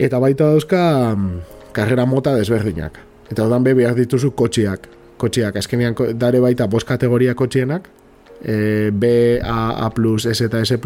[0.00, 0.80] eta baita dauzka,
[1.76, 2.96] karrera mota desberdinak.
[3.28, 4.88] Eta odan be, behar dituzu kotxiak,
[5.20, 7.92] kotxiak, azkenean dare baita bost kategoria kotxienak,
[8.42, 9.92] e, B, A, A+,
[10.32, 10.78] S eta S+,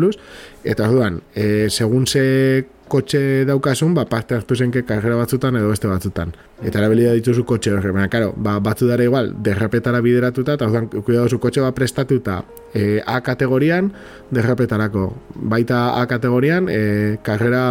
[0.64, 5.88] eta orduan, e, segun ze kotxe daukasun, ba, parte hartu zenke karrera batzutan edo beste
[5.88, 6.34] batzutan.
[6.60, 10.90] Eta erabilia dituzu kotxe horre, baina, karo, ba, batzu dara igual, derrapetara bideratuta, eta orduan,
[10.90, 12.42] kuidau zu kotxe bat prestatuta
[12.74, 13.92] e, A kategorian,
[14.34, 15.06] derrapetarako.
[15.54, 17.64] Baita A kategorian, e, karrera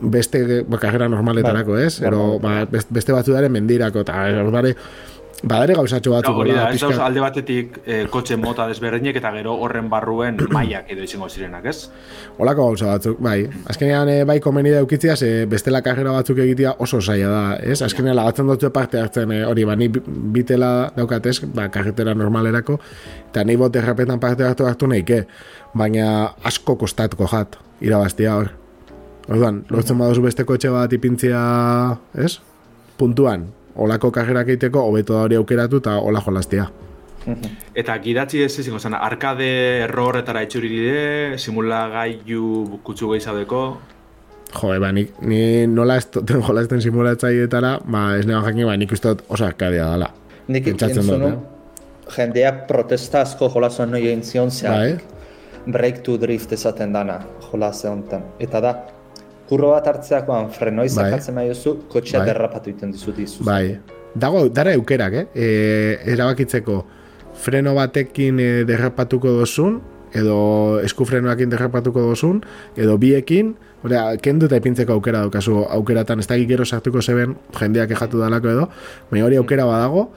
[0.00, 1.98] beste, ba, karrera normaletarako, ba, ez?
[2.00, 4.22] Ero, ba, beste batzu dara mendirako, eta
[5.38, 6.36] orduan, Badare gauzatxo batzuk.
[6.36, 10.90] Hori da, ez dauz alde batetik eh, kotxe mota desberdinek eta gero horren barruen maiak
[10.90, 11.90] edo izango zirenak, ez?
[12.38, 13.48] Holako gauza batzuk, bai.
[13.70, 17.80] Azkenean eh, bai komeni da eukitzia, ze bestela karrera batzuk egitea oso zaila da, ez?
[17.82, 22.78] Azkenean lagatzen dut parte hartzen, eh, hori, ba, ni bitela daukatez, ba, karretera normalerako,
[23.30, 25.24] eta ni bot derrapetan parte hartu hartu nahike,
[25.74, 28.50] baina asko kostatuko jat, irabaztia hor.
[29.28, 31.38] Orduan, lortzen baduzu beste kotxe bat ipintzia,
[32.16, 32.38] ez?
[32.98, 33.44] Puntuan,
[33.78, 36.68] olako kajerak egiteko, hobeto da hori aukeratu eta hola jolaztia.
[37.76, 39.48] Eta gidatzi ez izango zen, arkade
[39.84, 43.62] errorretara etxuri dide, simula gaiu kutsu gehizaudeko?
[44.54, 48.96] Jo, eba, ni, ni nola ez ten jolazten simulatzaietara, ba, ez neban jakin, ba, nik
[48.96, 50.10] uste oso arkadea dela.
[50.48, 51.36] Nik entzunu, eh?
[52.14, 55.72] jendeak protesta asko jolazuen noi egin zion, zeak, bai.
[55.72, 57.18] break to drift esaten dana
[57.50, 58.04] jolazuen
[58.40, 58.72] Eta da,
[59.48, 61.48] kurro bat hartzeakoan frenoi zakatzen bai.
[61.48, 62.28] duzu, kotxea bai.
[62.32, 63.46] derrapatu iten dizut izuz.
[63.46, 63.78] Bai,
[64.14, 65.26] dago, dara eukerak, eh?
[65.34, 65.46] E,
[66.14, 66.82] erabakitzeko
[67.38, 69.80] freno batekin e, derrapatuko dozun,
[70.16, 70.36] edo
[70.84, 72.42] eskufrenoakin derrapatuko dozun,
[72.76, 77.92] edo biekin, Orea, kendu eta ipintzeko aukera daukazu aukeratan, ez da gero sartuko zeben jendeak
[77.94, 78.64] ejatu dalako edo,
[79.10, 80.08] baina hori aukera badago,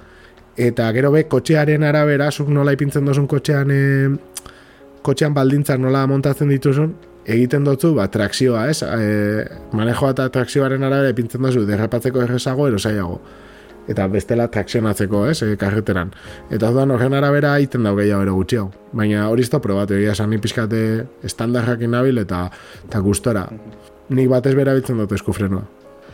[0.58, 4.50] eta gero be, kotxearen arabera, zuk nola ipintzen dozun kotxean, e,
[5.06, 6.96] kotxean baldintzak nola montatzen dituzun,
[7.26, 8.82] egiten dutzu, ba, trakzioa, ez?
[8.84, 9.46] E,
[9.78, 13.20] manejoa eta trakzioaren arabera epintzen duzu, derrapatzeko errezago, erosaiago.
[13.90, 15.42] Eta bestela trakzionatzeko, ez?
[15.46, 16.14] E, karreteran.
[16.54, 18.70] Eta da, horren arabera egiten dau gehiago ere gutxi hau.
[18.98, 20.82] Baina hori izto probatu, egia esan pizkate
[21.28, 22.48] estandarrak inabil eta,
[22.88, 23.48] eta gustora.
[24.12, 25.64] Nik batez bera bitzen dut eskufrenoa.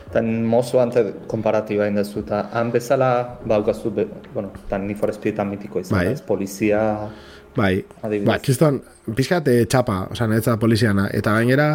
[0.07, 5.11] Tan mozo ante komparatiba indazu, eta han bezala, ba, bueno, tan ni for
[5.45, 6.15] mitiko izan, bai.
[6.25, 7.09] polizia,
[7.57, 7.71] Bai,
[8.25, 8.81] ba, kiston,
[9.17, 11.71] pizkat e, txapa, oza, sea, poliziana, eta gainera,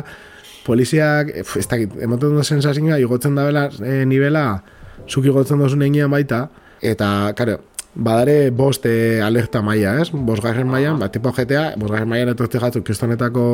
[0.62, 4.62] poliziak, eh, ez dakit, emoten dut sensazioa, igotzen da bela, e, nivela,
[5.08, 6.44] zuk igotzen duzu negian baita,
[6.80, 7.58] eta, karo,
[7.94, 10.10] badare bost e, alerta maia, ez?
[10.12, 13.44] Bost garren maian, bat tipo GTA, bost garren maian etortze jatzu, kistonetako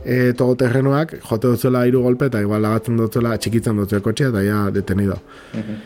[0.00, 4.46] e, togo terrenoak, jote dutzela iru golpe, eta igual lagatzen dutzela, txikitzen dutzela kotxia, eta
[4.46, 5.20] ja detenido.
[5.54, 5.80] Uh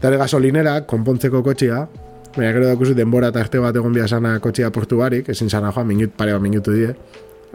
[0.00, 1.82] Dare gasolinera, konpontzeko kotxia,
[2.36, 5.88] Baina gero dakuzu denbora eta arte bat egon biasana kotxia portu barik, ezin zana joan,
[5.88, 6.92] minut, pare bat minutu die.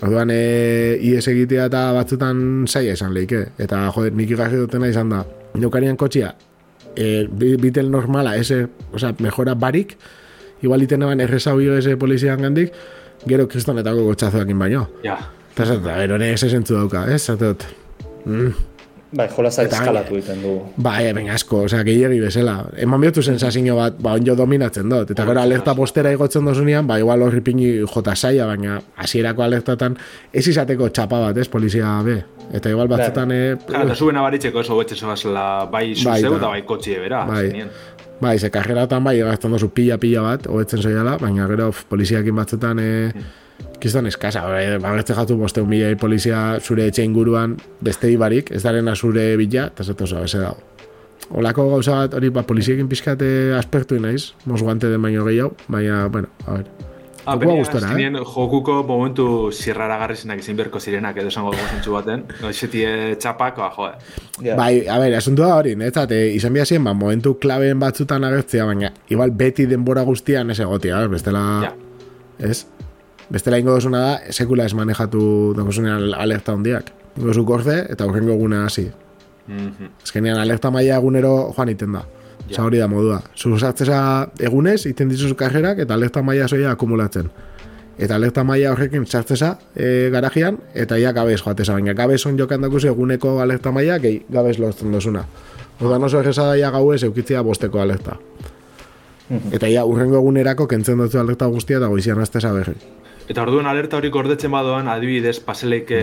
[0.04, 3.46] Orduan, e, IES egitea eta batzutan saia esan leike.
[3.62, 5.22] Eta, joder, nik ikasi dutena izan da.
[5.56, 6.34] Neukarian kotxia,
[6.96, 9.96] e, bitel normala, ese, oza, mejora barik,
[10.62, 12.74] igual iten eban erresa ese polizian gandik,
[13.26, 14.90] gero kristonetako gotxazoak baino.
[15.04, 15.18] Ja.
[15.54, 17.24] Eta, eta, gero, ese zentzu dauka, ez?
[17.24, 17.64] Zatot,
[18.26, 18.75] mm.
[19.16, 20.54] Bai, jola zait eskalatu egiten du.
[20.84, 22.56] Bai, ben asko, osea, gehiagi bezala.
[22.84, 25.14] Eman bihurtu sensazio bat, ba, onjo dominatzen dut.
[25.16, 29.96] Eta gara alerta postera igotzen dozunean, ba, igual horri pini jota saia, baina hasierako alertatan
[30.34, 32.18] ez izateko txapa bat, ez, polizia be.
[32.56, 33.32] Eta igual batzutan...
[33.32, 37.24] Eh, claro, eta zuen abaritzeko oso betxe zoazela bai zuzeu bai, eta bai kotxie bera.
[37.30, 37.64] Bai,
[38.20, 42.84] bai ze kajeratan bai, gaztan dozu pila-pila bat, hobetzen zoiala, baina gero poliziakin batzutan...
[42.84, 43.26] Eh,
[43.86, 44.42] Kiston eskasa,
[44.82, 47.52] bagertze jatu boste milioi polizia zure etxe inguruan
[47.86, 50.58] beste ibarik, ez darena zure bila, eta zetu zo, ez dago.
[51.38, 53.28] Olako gauza bat, hori, ba, poliziekin pizkate
[53.58, 56.66] aspektu naiz, mos guante den baino gehiago, baina, bueno, a ver.
[57.26, 58.10] Ah, Jokua baina, gustora, eh?
[58.34, 62.26] jokuko momentu zirrara garrizenak izin berko zirenak edo esango dugu zentsu baten.
[62.42, 63.92] Noizetie txapak, ba, joe.
[64.46, 64.58] Ja.
[64.58, 68.66] Bai, a ber, asuntu da hori, netzat, e, izan behar ba, momentu klabeen batzutan agertzea,
[68.66, 71.74] baina, igual beti denbora guztian ez egotia, bestela, Ja.
[72.40, 72.66] ez?
[73.30, 76.92] Bestela ingo dozuna da, sekula ez manejatu dagozunean alerta hondiak.
[77.18, 78.90] Ingo zu gorze, eta horrengo eguna hasi.
[79.48, 79.90] Mhm.
[80.04, 82.06] Azkenean, alerta maila egunero joan iten da.
[82.50, 83.22] Osa hori da modua.
[83.36, 87.30] Zu sartzeza egunez, iten dituzu karrerak, eta alerta maila zoia akumulatzen.
[87.98, 91.74] Eta alerta maila horrekin sartzeza e, garajian, eta ja gabez joateza.
[91.74, 95.26] Baina gabez on jokan dakuzu eguneko alerta maila, gehi gabez lortzen dozuna.
[95.82, 98.20] Oda oso egesa daia gauez eukitzea bosteko alerta.
[99.52, 102.76] Eta ja, urrengo egunerako kentzen dutzu alerta guztia eta goizian azteza berri.
[103.26, 106.02] Eta orduan alerta hori gordetzen badoan, adibidez, paseleik e,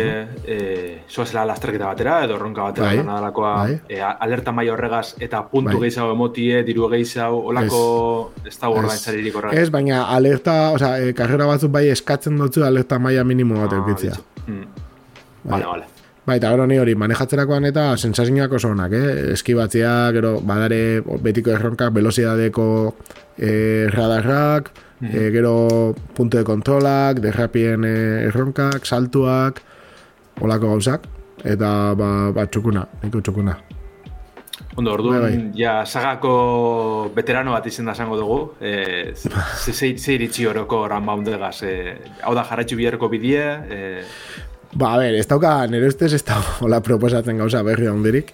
[1.06, 3.76] zoazela lasterketa batera, edo erronka batera Bai, bai, nadalakoa, bai.
[3.86, 5.88] e, alerta maila horregaz, eta puntu Bai.
[5.88, 7.84] gehiago emotie, diru gehiago, olako
[8.44, 9.62] ez da ordaintzaririk horrega.
[9.62, 14.18] Ez, baina alerta, osea, e, karrera batzuk bai eskatzen dutzu alerta maila minimo bat eukitzea.
[14.48, 14.86] Mm.
[15.44, 15.90] Vale, vale.
[16.26, 19.32] Bai, eta gero ni hori, manejatzerakoan eta sensazioak oso onak, eh?
[19.34, 22.66] Eskibatzea, gero, badare betiko erronkak, velocidadeko
[23.38, 24.70] eh, radarrak,
[25.02, 29.62] eh, gero punto de kontrolak, derrapien eh, erronkak, saltuak,
[30.40, 31.06] olako gauzak,
[31.44, 33.58] eta ba, ba txukuna, niko txukuna.
[34.76, 40.46] Ondo, orduan, Bai, ja, sagako veterano bat izen da zango dugu, e, ze ze iritsi
[40.46, 41.74] oroko ranbaundegaz, e,
[42.22, 44.02] hau da jarraitzu biherreko bidie, e,
[44.72, 48.32] Ba, a ber, ez dauka, nire ustez ez da hola proposatzen gauza berri handirik.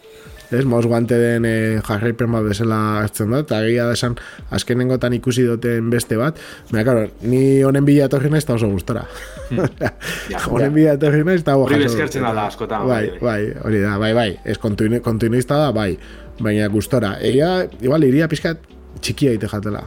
[0.51, 4.15] Ez, maus guante den e, jarraipen bat bezala hartzen da, eta egia da esan
[4.57, 6.39] azkenengotan ikusi duten beste bat.
[6.71, 9.05] Baina, karo, ni honen bila etorri naiz eta oso gustora.
[10.33, 13.99] Ja, honen bila etorri naiz eta jaso- bezkertzen da askotan, Bai, bai, bai, hori da,
[14.01, 14.29] bai, bai.
[14.45, 15.93] Ez kontinu, kontinuista da, bai.
[16.41, 17.17] Baina gustora.
[17.21, 18.65] Egia, igual, iria pixkat
[19.05, 19.85] txikia ite jatela.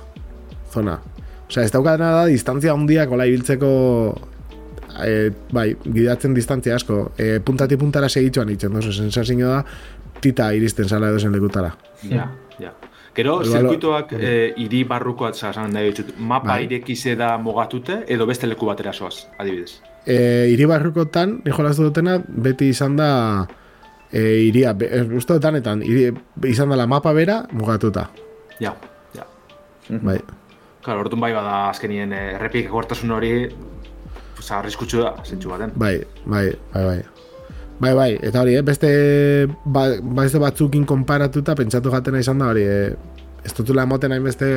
[0.73, 0.99] Zona.
[1.49, 3.69] Osea, ez daukatena da, distantzia handiak hola ibiltzeko
[5.03, 7.11] e, bai, gidatzen distantzia asko.
[7.17, 9.63] E, puntati puntara segitzuan itzen, dozu, sensazio da,
[10.21, 11.71] tita iristen zala edo zen lekutara.
[12.09, 12.73] Ja, ja.
[13.15, 16.65] Gero, zirkuitoak e, hiri barrukoa esan nahi ditut, mapa Bai.
[16.65, 19.81] irekize da mugatute, edo beste leku batera soaz, adibidez.
[20.05, 23.09] E, iri barrukotan, nijolaztu dutena, beti izan da
[24.11, 26.13] e, iria, e, uste danetan, iri,
[26.47, 28.07] izan dela mapa bera mugatuta.
[28.63, 28.77] Ja,
[29.17, 29.27] ja.
[29.89, 30.21] Bai.
[30.81, 33.33] Claro, orduan bai bada azkenien eh, errepik gortasun hori,
[34.37, 35.75] pues, arriskutsu da, zentsu baten.
[35.75, 37.01] Bai, bai, bai, bai.
[37.81, 38.89] Bai, bai, eta hori, eh, beste,
[39.65, 39.87] ba,
[40.21, 44.49] beste batzukin konparatuta pentsatu jatena izan da hori, eh, ez dutula emoten hainbeste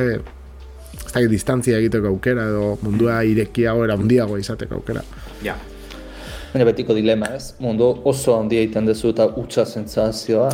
[0.95, 5.01] ez dakit distantzia egiteko aukera edo mundua irekiago era handiago izateko aukera.
[5.43, 5.55] Ja.
[6.53, 7.55] Baina betiko dilema, ez?
[7.59, 10.51] Mundu oso handia egiten duzu eta utxa sentsazioa.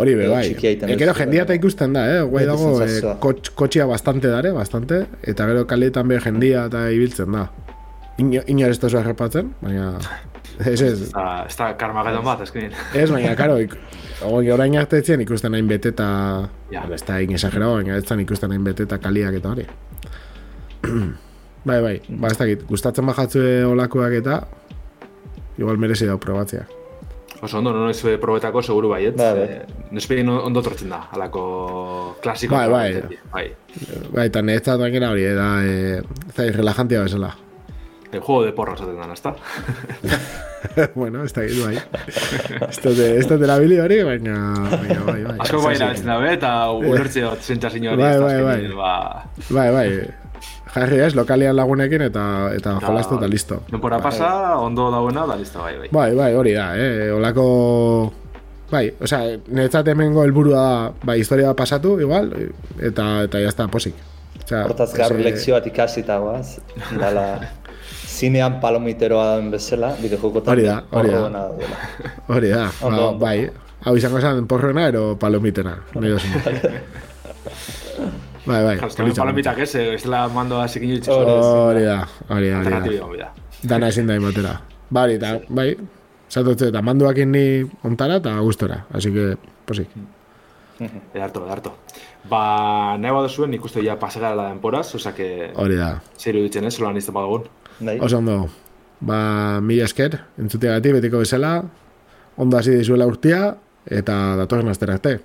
[0.00, 0.44] Hori be, bai.
[0.54, 2.24] E, duzu, jendia eta ikusten da, eh?
[2.32, 7.36] Guai dago, eh, kotx, kotxia bastante dare, bastante, eta gero kaletan be jendia eta ibiltzen
[7.36, 7.48] da.
[8.22, 9.92] Ino, inor ez da zua errepatzen, baina...
[10.58, 12.72] Ez ez, Ez da, ez da karmageddon bat, azkenien.
[12.94, 13.76] ez, baina, karo, ik,
[14.26, 16.08] oi, orain arte etzien ikusten hain bete eta...
[16.70, 16.82] Ja.
[16.92, 19.66] Ez da egin exagerado, baina ez zan ikusten hain bete eta kaliak eta hori.
[21.68, 24.42] bai, bai, ba, ez dakit, gustatzen bajatzue olakoak eta...
[25.60, 26.62] Igual merezi dau probatzea.
[27.42, 29.16] Oso ondo, no ez probetako seguru baiet.
[29.16, 29.44] Bai, bai.
[29.48, 32.54] Eh, Nespegin ondo tortzen da, alako klasiko.
[32.54, 33.18] Bai, bai.
[33.32, 33.46] Bai.
[34.12, 37.32] Bai, eta niretzat baina hori, da, e, ez da, relajantia bezala.
[38.12, 39.34] El juego de porro esaten dan, ezta?
[40.94, 41.76] bueno, ez da gitu, bai.
[42.68, 44.36] ez dut, ez dut erabili hori, baina,
[44.70, 45.36] baina, bai, bai.
[45.44, 48.02] Asko bai erabiltzen dabe, eta ulertze dut sentsazio hori.
[48.02, 48.58] Bai, bai, bai.
[48.76, 48.94] Ba,
[49.50, 49.86] Bai, bai,
[50.74, 53.60] jarri ez, lokalian lagunekin eta eta Eta- jolastu eta listo.
[53.70, 55.88] denbora pasa, ondo dauena, da listo, bai, bai.
[55.92, 58.12] Bai, bai, hori da, eh, olako...
[58.70, 62.30] Bai, osea, niretzat hemengo helburua da, bai, historia pasatu, igual,
[62.78, 63.96] eta, eta jazta, posik.
[64.44, 66.58] Osea, Hortaz gaur ese- lekzio bat ikasita guaz.
[66.98, 67.24] Dala,
[68.20, 71.42] zinean palomiteroa den bezala, bideojokotan Hori da, hori da.
[72.34, 73.04] Hori da, ba, ondo.
[73.20, 73.36] bai,
[73.86, 76.34] hau izango zen porrona ero palomitena, dozun.
[78.50, 81.14] bai, bai, politxo, palomitak ez, eh, ez dela mando zikin jutxu.
[81.16, 83.06] Hori Hori da, hori da, hori da.
[83.06, 83.24] Hori.
[83.72, 84.52] Dana ezin da imatera.
[84.90, 85.70] Bari, eta, bai,
[86.30, 87.44] zatotze, eta manduakin ni
[87.86, 89.32] ontara eta gustora, así que,
[89.68, 89.88] posik.
[91.14, 91.74] Edarto, edarto.
[92.28, 92.42] Ba,
[93.00, 95.94] nahi bat zuen ikuste ja pasagara la denporaz, oza que Hori da.
[96.18, 97.42] zeiru ditzen ez, zolan izten badagun.
[97.80, 97.98] Bai.
[98.00, 98.48] Oso ondo,
[99.00, 101.62] ba, mila esker, entzuteagatik betiko bezala,
[102.36, 103.54] ondo hasi dizuela urtia,
[103.88, 105.18] eta datorren astera arte.